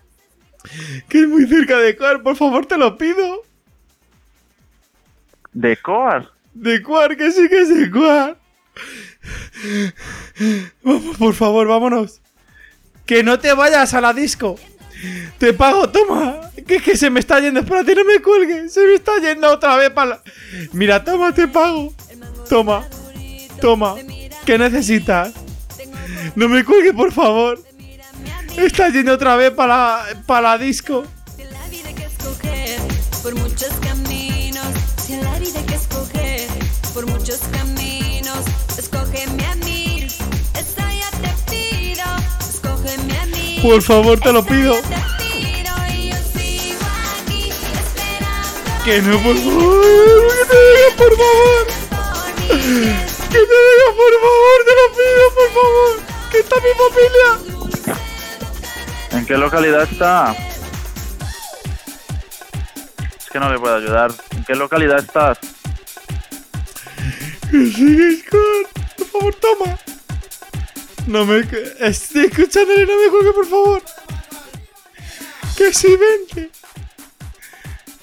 Que 1.08 1.22
es 1.22 1.28
muy 1.28 1.46
cerca 1.48 1.78
de 1.78 1.96
Cuar, 1.96 2.22
por 2.22 2.36
favor, 2.36 2.66
te 2.66 2.78
lo 2.78 2.98
pido. 2.98 3.44
¿De 5.54 5.78
Coar? 5.78 6.30
De 6.54 6.82
Cuar, 6.82 7.16
que 7.18 7.32
sí 7.32 7.48
que 7.50 7.62
es 7.62 7.70
de 7.70 7.90
Cuar. 7.92 8.38
Vamos, 10.84 11.18
por 11.18 11.34
favor, 11.34 11.68
vámonos. 11.68 12.22
Que 13.06 13.24
no 13.24 13.40
te 13.40 13.54
vayas 13.54 13.94
a 13.94 14.02
la 14.02 14.14
disco. 14.14 14.58
Te 15.38 15.54
pago, 15.54 15.90
toma. 15.90 16.52
Que 16.68 16.76
es 16.76 16.84
que 16.84 16.96
se 16.96 17.10
me 17.10 17.20
está 17.20 17.40
yendo. 17.40 17.60
Espérate, 17.60 17.96
no 17.96 18.06
me 18.06 18.22
cuelgues. 18.22 18.74
Se 18.74 18.86
me 18.86 18.94
está 18.94 19.12
yendo 19.20 19.50
otra 19.52 19.76
vez 19.76 19.90
para 19.90 20.10
la... 20.12 20.22
Mira, 20.74 21.04
toma, 21.04 21.34
te 21.34 21.48
pago. 21.48 21.94
Toma. 22.48 22.88
Toma. 23.60 23.96
¿Qué 24.46 24.58
necesitas? 24.58 25.34
No 26.36 26.48
me 26.50 26.64
cuelgue, 26.64 26.94
por 26.94 27.12
favor. 27.12 27.60
Está 28.58 28.90
yendo 28.90 29.14
otra 29.14 29.36
vez 29.36 29.52
para 29.52 30.04
para 30.26 30.42
la 30.52 30.58
disco. 30.58 31.04
Si 31.36 31.42
en 31.44 31.52
la 31.54 31.68
vida 31.70 31.88
hay 31.88 31.96
que 31.96 32.06
escoger 32.06 32.80
por 33.24 33.36
muchos 33.36 33.70
caminos, 33.82 34.68
si 35.06 35.14
en 35.14 35.24
la 35.24 35.40
vida 35.40 35.60
hay 35.60 35.66
que 35.66 35.76
escoger 35.76 36.48
por 36.94 37.06
muchos 37.08 37.40
caminos, 37.52 38.40
escógeme 38.78 39.46
a 39.46 39.56
mí. 39.56 40.08
Esta 40.54 40.94
ya 40.94 41.10
te 41.22 41.34
pido, 41.50 42.04
escógeme 42.42 43.18
a 43.18 43.26
mí. 43.28 43.60
Por 43.62 43.82
favor, 43.82 44.20
te 44.20 44.34
lo 44.34 44.44
pido. 44.46 44.76
Que 48.84 49.02
no, 49.02 49.18
por 49.22 49.36
favor. 49.38 49.82
Que 50.34 50.46
te 50.50 50.58
diga, 50.68 50.90
por 50.98 51.16
favor. 51.18 51.66
Que 52.48 53.38
te 53.38 53.58
diga, 53.68 53.88
por 53.96 54.14
favor, 54.24 54.58
te 54.66 54.74
lo 54.76 54.86
pido, 54.98 55.26
por 55.36 55.50
favor. 55.54 56.11
Que 56.32 56.40
está 56.40 56.56
mi 56.56 56.70
familia. 56.78 58.00
¿En 59.12 59.26
qué 59.26 59.38
localidad 59.38 59.84
está? 59.84 60.36
Es 63.20 63.30
que 63.30 63.40
no 63.40 63.52
le 63.52 63.60
puedo 63.60 63.76
ayudar. 63.76 64.12
¿En 64.36 64.44
qué 64.46 64.56
localidad 64.56 65.00
estás? 65.00 65.38
Que 67.52 67.66
sigues 67.68 68.24
con... 68.30 68.40
Por 68.98 69.08
favor, 69.08 69.36
toma. 69.36 69.78
No 71.08 71.26
me... 71.26 71.40
Estoy 71.80 72.26
escuchándole, 72.26 72.86
no 72.86 72.94
me 73.02 73.10
cuelgue, 73.10 73.34
por 73.34 73.46
favor. 73.46 73.82
Que 75.58 75.74
sí, 75.74 75.98
vente. 75.98 76.50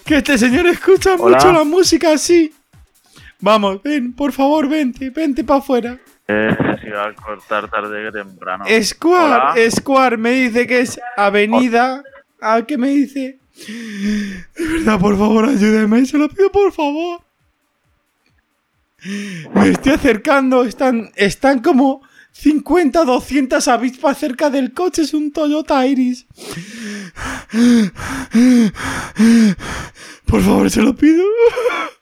Que 0.05 0.17
este 0.19 0.37
señor 0.37 0.67
escucha 0.67 1.15
Hola. 1.19 1.37
mucho 1.39 1.53
la 1.53 1.65
música 1.65 2.13
así. 2.13 2.55
Vamos, 3.41 3.83
ven, 3.83 4.13
por 4.13 4.33
favor, 4.33 4.69
vente, 4.69 5.11
vente 5.11 5.45
para 5.45 5.61
afuera. 5.61 5.99
Eh, 6.27 6.57
va 6.99 7.09
a 7.09 7.15
cortar 7.15 7.71
tarde 7.71 8.05
que 8.05 8.13
temprano. 8.13 8.65
Square, 8.83 9.35
Hola. 9.35 9.71
Square, 9.71 10.17
me 10.17 10.31
dice 10.31 10.67
que 10.67 10.81
es 10.81 11.01
avenida. 11.17 12.03
¿A 12.41 12.63
qué 12.63 12.79
me 12.79 12.89
dice? 12.89 13.39
De 13.67 14.45
verdad, 14.67 15.01
por 15.01 15.19
favor, 15.19 15.47
ayúdeme, 15.47 16.07
se 16.07 16.17
lo 16.19 16.29
pido 16.29 16.51
por 16.53 16.73
favor. 16.73 17.21
Me 19.55 19.71
estoy 19.71 19.93
acercando, 19.93 20.65
están, 20.65 21.11
están 21.17 21.61
como 21.61 22.03
50, 22.41 23.05
200 23.05 23.67
avispas 23.67 24.17
cerca 24.17 24.49
del 24.49 24.73
coche, 24.73 25.03
es 25.03 25.13
un 25.13 25.33
Toyota 25.33 25.85
Iris. 25.85 26.25
Por 30.25 30.43
favor, 30.43 30.71
se 30.71 30.81
lo 30.81 30.95
pido. 30.95 31.25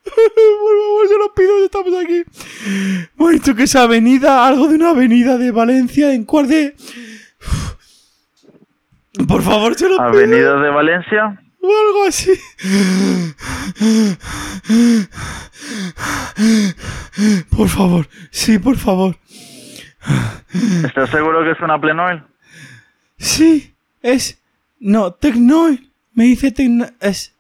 Por 0.05 0.15
favor, 0.15 1.09
se 1.09 1.19
lo 1.19 1.33
pido, 1.35 1.65
estamos 1.65 1.95
aquí. 2.05 2.23
Me 3.17 3.27
ha 3.27 3.31
dicho 3.31 3.55
que 3.55 3.63
es 3.63 3.75
avenida, 3.77 4.47
algo 4.47 4.69
de 4.69 4.75
una 4.75 4.91
avenida 4.91 5.39
de 5.39 5.51
Valencia 5.53 6.13
en 6.13 6.25
cuál 6.25 6.49
de... 6.49 6.77
Por 9.27 9.43
favor, 9.43 9.75
se 9.75 9.89
lo 9.89 9.97
pido. 9.97 10.07
Avenida 10.07 10.61
de 10.61 10.69
Valencia. 10.69 11.41
O 11.63 11.67
algo 11.67 12.05
así. 12.07 12.33
Por 17.57 17.69
favor, 17.71 18.07
sí, 18.31 18.59
por 18.59 18.77
favor. 18.77 19.17
¿Estás 20.85 21.11
seguro 21.11 21.43
que 21.45 21.53
es 21.53 21.61
una 21.61 21.81
Plenoil? 21.81 22.23
Sí, 23.19 23.75
es... 24.03 24.41
No, 24.79 25.13
Tecnoil. 25.13 25.91
Me 26.15 26.25
dice 26.25 26.51
Tecno... 26.51 26.87
Es... 27.01 27.35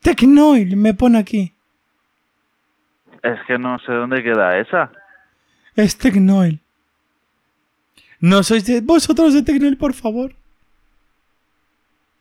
Tecnoil, 0.00 0.76
me 0.76 0.94
pone 0.94 1.18
aquí. 1.18 1.52
Es 3.22 3.38
que 3.46 3.58
no 3.58 3.78
sé 3.80 3.92
dónde 3.92 4.22
queda 4.22 4.58
esa. 4.58 4.90
Es 5.76 5.96
Tecnoil. 5.96 6.60
No 8.20 8.42
sois 8.42 8.64
de... 8.66 8.80
Vosotros 8.80 9.34
de 9.34 9.42
Tecnoil, 9.42 9.76
por 9.76 9.94
favor. 9.94 10.34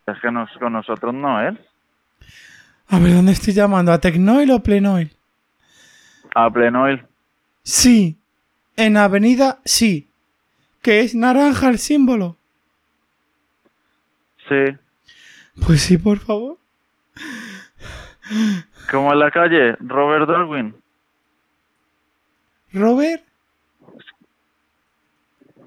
Es 0.05 0.19
que 0.21 0.31
nos, 0.31 0.49
con 0.57 0.73
nosotros 0.73 1.13
no 1.13 1.47
es. 1.47 1.57
A 2.87 2.99
ver, 2.99 3.13
¿dónde 3.13 3.31
estoy 3.31 3.53
llamando? 3.53 3.91
¿A 3.91 3.99
Tecnoil 3.99 4.51
o 4.51 4.61
Plenoil? 4.61 5.11
A 6.35 6.49
Plenoil. 6.49 7.05
Sí. 7.63 8.17
En 8.75 8.97
avenida, 8.97 9.59
sí. 9.65 10.07
Que 10.81 11.01
es 11.01 11.13
naranja 11.15 11.69
el 11.69 11.77
símbolo. 11.77 12.37
Sí. 14.49 14.77
Pues 15.65 15.81
sí, 15.81 15.97
por 15.97 16.19
favor. 16.19 16.57
¿Cómo 18.89 19.13
en 19.13 19.19
la 19.19 19.31
calle? 19.31 19.75
Robert 19.79 20.27
Darwin. 20.27 20.75
Robert. 22.73 23.23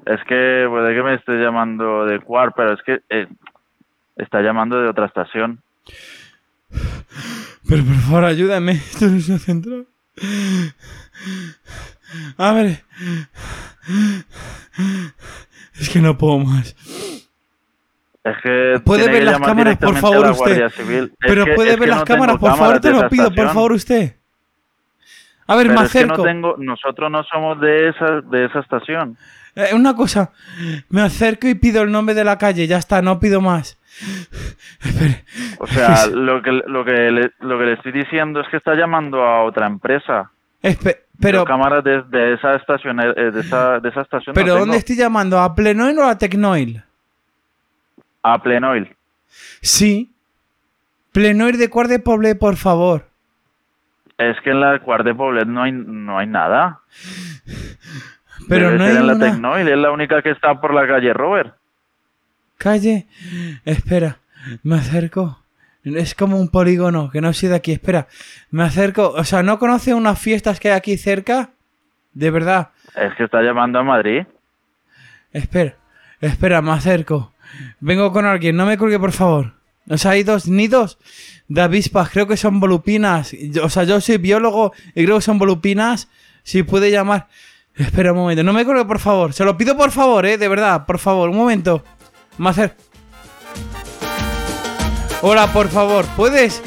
Es 0.06 0.20
que 0.28 0.66
puede 0.68 0.94
que 0.94 1.02
me 1.02 1.14
esté 1.14 1.32
llamando 1.32 2.04
de 2.04 2.20
Cuar, 2.20 2.52
pero 2.54 2.74
es 2.74 2.82
que 2.82 3.00
eh, 3.08 3.26
está 4.16 4.42
llamando 4.42 4.80
de 4.80 4.88
otra 4.88 5.06
estación. 5.06 5.62
Pero 7.68 7.84
por 7.84 7.94
favor, 7.94 8.24
ayúdame. 8.24 8.72
Esto 8.90 9.06
no 9.06 9.16
es 9.16 9.28
una 9.28 9.38
central. 9.38 9.86
A 12.38 12.52
ver. 12.52 12.84
Es 15.80 15.88
que 15.90 16.00
no 16.00 16.16
puedo 16.16 16.38
más. 16.38 16.74
Es 18.24 18.36
que 18.42 18.80
¿Puede 18.84 19.06
ver 19.08 19.18
que 19.18 19.24
las 19.24 19.40
cámaras, 19.40 19.76
por 19.76 19.96
favor, 19.96 20.30
usted? 20.30 20.70
Pero 21.20 21.44
que- 21.44 21.52
puede 21.54 21.76
ver 21.76 21.88
las 21.88 21.98
no 22.00 22.04
cámaras, 22.06 22.38
por 22.38 22.56
favor, 22.56 22.80
te 22.80 22.90
lo 22.90 23.08
pido, 23.08 23.30
por 23.34 23.48
favor, 23.48 23.72
usted. 23.72 24.16
A 25.46 25.56
ver, 25.56 25.66
Pero 25.66 25.78
me 25.80 25.86
es 25.86 25.92
que 25.92 26.06
no 26.06 26.14
acerco. 26.14 26.22
tengo, 26.22 26.54
nosotros 26.58 27.10
no 27.10 27.22
somos 27.24 27.60
de 27.60 27.90
esa, 27.90 28.22
de 28.22 28.46
esa 28.46 28.60
estación. 28.60 29.18
Eh, 29.56 29.74
una 29.74 29.94
cosa, 29.94 30.32
me 30.88 31.02
acerco 31.02 31.46
y 31.46 31.54
pido 31.54 31.82
el 31.82 31.92
nombre 31.92 32.14
de 32.14 32.24
la 32.24 32.38
calle, 32.38 32.66
ya 32.66 32.78
está, 32.78 33.02
no 33.02 33.20
pido 33.20 33.42
más. 33.42 33.78
Espere. 34.82 35.24
O 35.58 35.66
sea, 35.66 36.06
lo 36.12 36.40
que, 36.42 36.50
lo, 36.50 36.82
que 36.84 36.92
le, 37.10 37.30
lo 37.40 37.58
que 37.58 37.64
le 37.66 37.72
estoy 37.74 37.92
diciendo 37.92 38.40
es 38.40 38.48
que 38.48 38.56
está 38.56 38.74
llamando 38.74 39.22
a 39.22 39.42
otra 39.44 39.66
empresa. 39.66 40.30
Espe- 40.64 40.98
pero, 41.20 41.38
Yo 41.40 41.44
cámaras 41.44 41.84
de, 41.84 42.02
de 42.02 42.34
esa 42.34 42.56
estación, 42.56 42.98
eh, 43.00 43.30
de 43.30 43.40
esa, 43.40 43.78
de 43.80 43.88
esa 43.88 44.00
estación 44.00 44.34
pero. 44.34 44.58
¿dónde 44.58 44.78
estoy 44.78 44.96
llamando? 44.96 45.38
¿A 45.38 45.54
Plenoil 45.54 45.98
o 45.98 46.04
a 46.04 46.18
Tecnoil? 46.18 46.82
A 48.22 48.42
Plenoil. 48.42 48.94
Sí. 49.60 50.10
Plenoil 51.12 51.56
de 51.58 51.70
Cuart 51.70 51.88
de 51.90 51.98
Poble, 52.00 52.34
por 52.34 52.56
favor. 52.56 53.06
Es 54.18 54.40
que 54.42 54.50
en 54.50 54.60
la 54.60 54.78
Cuart 54.80 55.04
de 55.04 55.14
Poblet 55.14 55.46
no 55.46 55.62
hay, 55.62 55.72
no 55.72 56.18
hay 56.18 56.26
nada. 56.26 56.80
Pero 58.48 58.66
Debe 58.66 58.78
no 58.78 58.84
hay 58.84 58.96
en 58.96 59.06
la 59.06 59.14
una 59.14 59.24
Tecnoil, 59.26 59.68
es 59.68 59.78
la 59.78 59.90
única 59.90 60.22
que 60.22 60.30
está 60.30 60.60
por 60.60 60.72
la 60.74 60.86
calle 60.86 61.12
Robert. 61.12 61.54
calle. 62.58 63.06
Espera, 63.64 64.18
me 64.62 64.76
acerco. 64.76 65.38
Es 65.84 66.14
como 66.14 66.38
un 66.38 66.48
polígono, 66.48 67.10
que 67.10 67.20
no 67.20 67.32
soy 67.32 67.50
de 67.50 67.56
aquí. 67.56 67.72
Espera, 67.72 68.08
me 68.50 68.64
acerco. 68.64 69.10
O 69.10 69.24
sea, 69.24 69.42
¿no 69.42 69.58
conoce 69.58 69.92
unas 69.92 70.18
fiestas 70.18 70.58
que 70.58 70.70
hay 70.70 70.76
aquí 70.76 70.96
cerca? 70.96 71.50
De 72.14 72.30
verdad. 72.30 72.70
Es 72.96 73.14
que 73.16 73.24
está 73.24 73.42
llamando 73.42 73.78
a 73.78 73.82
Madrid. 73.82 74.22
Espera, 75.32 75.76
espera, 76.20 76.62
me 76.62 76.70
acerco. 76.70 77.32
Vengo 77.80 78.12
con 78.12 78.24
alguien, 78.24 78.56
no 78.56 78.66
me 78.66 78.78
cuelgue, 78.78 78.98
por 78.98 79.12
favor. 79.12 79.54
O 79.88 79.98
sea, 79.98 80.12
hay 80.12 80.22
dos 80.22 80.48
nidos 80.48 80.98
de 81.48 81.60
avispas, 81.60 82.08
creo 82.08 82.26
que 82.26 82.36
son 82.36 82.60
volupinas. 82.60 83.34
O 83.62 83.68
sea, 83.68 83.84
yo 83.84 84.00
soy 84.00 84.16
biólogo 84.16 84.72
y 84.94 85.04
creo 85.04 85.16
que 85.16 85.22
son 85.22 85.38
volupinas. 85.38 86.08
Si 86.42 86.62
puede 86.62 86.90
llamar. 86.90 87.28
Espera 87.74 88.12
un 88.12 88.18
momento, 88.18 88.44
no 88.44 88.52
me 88.52 88.64
cuelgue, 88.64 88.84
por 88.84 89.00
favor. 89.00 89.32
Se 89.32 89.44
lo 89.44 89.56
pido, 89.56 89.76
por 89.76 89.90
favor, 89.90 90.24
eh, 90.24 90.38
de 90.38 90.48
verdad, 90.48 90.86
por 90.86 90.98
favor, 90.98 91.28
un 91.28 91.36
momento. 91.36 91.82
Me 92.38 92.50
acerco. 92.50 92.76
Hola, 95.26 95.50
por 95.54 95.70
favor, 95.70 96.04
¿puedes? 96.16 96.60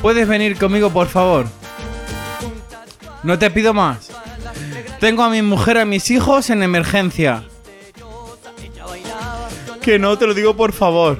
¿Puedes 0.00 0.28
venir 0.28 0.56
conmigo, 0.56 0.90
por 0.90 1.08
favor? 1.08 1.46
No 3.24 3.36
te 3.36 3.50
pido 3.50 3.74
más. 3.74 4.12
Tengo 5.00 5.24
a 5.24 5.28
mi 5.28 5.42
mujer, 5.42 5.76
a 5.76 5.84
mis 5.84 6.08
hijos 6.12 6.50
en 6.50 6.62
emergencia. 6.62 7.42
Que 9.82 9.98
no, 9.98 10.16
te 10.16 10.28
lo 10.28 10.34
digo 10.34 10.54
por 10.54 10.70
favor. 10.72 11.18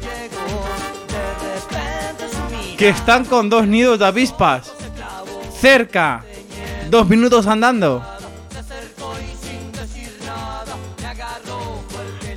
Que 2.78 2.90
están 2.90 3.24
con 3.24 3.50
dos 3.50 3.66
nidos 3.66 3.98
de 3.98 4.06
avispas. 4.06 4.72
Cerca. 5.60 6.24
Dos 6.88 7.08
minutos 7.08 7.48
andando. 7.48 8.00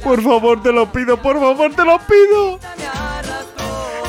Por 0.04 0.24
favor, 0.24 0.64
te 0.64 0.72
lo 0.72 0.92
pido, 0.92 1.22
por 1.22 1.40
favor, 1.40 1.72
te 1.76 1.86
lo 1.86 2.00
pido. 2.00 2.60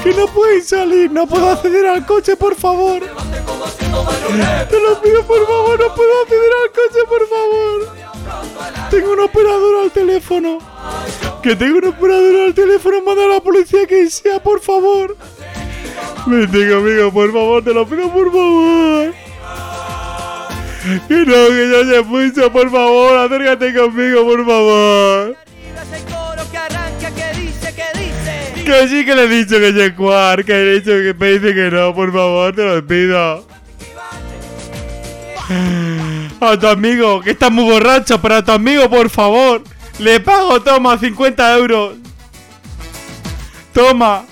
Que 0.05 0.13
no 0.13 0.27
pueden 0.27 0.63
salir, 0.63 1.11
no 1.11 1.27
puedo 1.27 1.51
acceder 1.51 1.87
al 1.87 2.05
coche, 2.05 2.37
por 2.37 2.55
favor. 2.55 3.01
Te 3.01 4.81
lo 4.81 5.01
pido, 5.01 5.23
por 5.27 5.47
favor, 5.47 5.81
no 5.81 5.95
puedo 5.95 6.23
acceder 6.23 6.53
al 6.63 6.71
coche, 6.73 6.99
por 7.09 7.27
favor. 7.27 8.91
Tengo 8.91 9.13
un 9.13 9.21
operador 9.21 9.85
al 9.85 9.91
teléfono. 9.91 10.59
Que 11.43 11.57
tengo 11.57 11.79
un 11.79 11.87
operador 11.87 12.37
al 12.49 12.55
teléfono, 12.55 13.01
manda 13.03 13.25
a 13.25 13.29
la 13.29 13.41
policía 13.41 13.87
que 13.87 14.11
sea, 14.11 14.43
por 14.43 14.61
favor. 14.61 15.17
Vente 16.27 16.71
conmigo, 16.71 17.11
por 17.11 17.33
favor, 17.33 17.65
te 17.65 17.73
lo 17.73 17.87
pido, 17.87 18.13
por 18.13 18.31
favor. 18.31 19.15
Que 21.09 21.15
no, 21.15 21.49
que 21.49 21.71
ya 21.73 21.95
se 21.95 22.03
mucho, 22.03 22.53
por 22.53 22.71
favor, 22.71 23.17
acércate 23.17 23.75
conmigo, 23.75 24.23
por 24.25 24.45
favor. 24.45 25.44
Que 28.65 28.89
sí 28.89 29.05
que 29.05 29.15
le 29.15 29.25
he 29.25 29.29
dicho 29.29 29.59
que 29.59 29.73
se 29.75 29.95
cuar, 29.95 30.43
que 30.43 30.53
he 30.55 30.81
dicho 30.81 30.91
que 30.91 31.15
me 31.19 31.33
dice 31.33 31.55
que 31.55 31.71
no, 31.71 31.95
por 31.95 32.11
favor, 32.11 32.55
te 32.55 32.65
lo 32.65 32.87
pido. 32.87 33.47
A 36.41 36.59
tu 36.59 36.67
amigo, 36.67 37.21
que 37.21 37.33
está 37.33 37.51
muy 37.51 37.65
borracho, 37.65 38.21
pero 38.23 38.37
a 38.37 38.43
tu 38.43 38.53
amigo, 38.53 38.89
por 38.89 39.11
favor. 39.11 39.63
Le 39.99 40.19
pago, 40.21 40.63
toma, 40.63 40.99
50 40.99 41.57
euros. 41.59 41.97
Toma. 43.75 44.25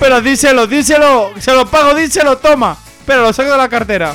Pero 0.00 0.20
díselo, 0.22 0.66
díselo. 0.66 1.32
Se 1.38 1.52
lo 1.52 1.66
pago, 1.66 1.94
díselo, 1.94 2.38
toma. 2.38 2.76
Pero 3.04 3.22
lo 3.22 3.32
saco 3.32 3.50
de 3.50 3.58
la 3.58 3.68
cartera. 3.68 4.14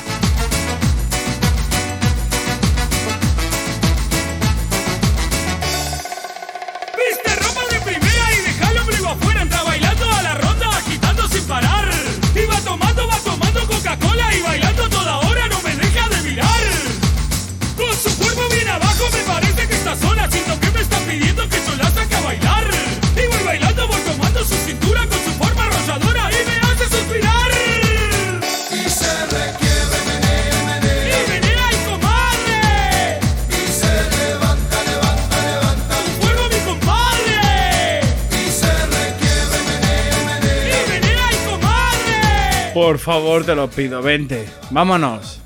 Favor, 43.02 43.44
te 43.44 43.54
lo 43.54 43.68
pido, 43.68 44.00
vente. 44.00 44.48
Vámonos. 44.70 45.40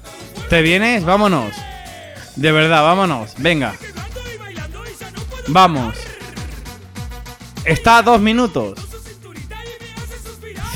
¿Te 0.48 0.62
vienes? 0.62 1.04
Vámonos. 1.04 1.54
De 2.36 2.52
verdad, 2.52 2.82
vámonos. 2.82 3.32
Venga. 3.38 3.74
Vamos. 5.48 5.96
Está 7.64 7.98
a 7.98 8.02
dos 8.02 8.20
minutos. 8.20 8.78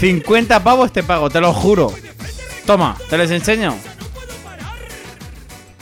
50 0.00 0.64
pavos 0.64 0.92
te 0.92 1.02
pago, 1.02 1.28
te 1.28 1.40
lo 1.40 1.52
juro. 1.52 1.92
Toma, 2.64 2.96
te 3.08 3.18
les 3.18 3.30
enseño. 3.30 3.76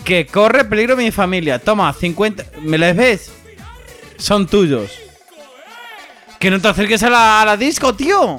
Que 0.04 0.26
corre 0.26 0.64
peligro 0.64 0.96
mi 0.96 1.10
familia. 1.12 1.58
Toma, 1.58 1.92
50. 1.92 2.44
¿Me 2.62 2.76
les 2.76 2.96
ves? 2.96 3.30
Son 4.16 4.46
tuyos. 4.46 4.90
Que 6.40 6.50
no 6.50 6.60
te 6.60 6.68
acerques 6.68 7.02
a 7.04 7.10
la, 7.10 7.42
a 7.42 7.44
la 7.44 7.56
disco, 7.56 7.94
tío. 7.94 8.38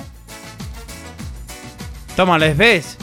Toma, 2.20 2.38
¿les 2.38 2.58
ves? 2.58 2.98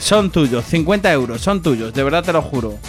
Son 0.00 0.28
tuyos, 0.32 0.64
50 0.64 1.12
euros, 1.12 1.40
son 1.40 1.62
tuyos, 1.62 1.94
de 1.94 2.02
verdad 2.02 2.24
te 2.24 2.32
lo 2.32 2.42
juro. 2.42 2.80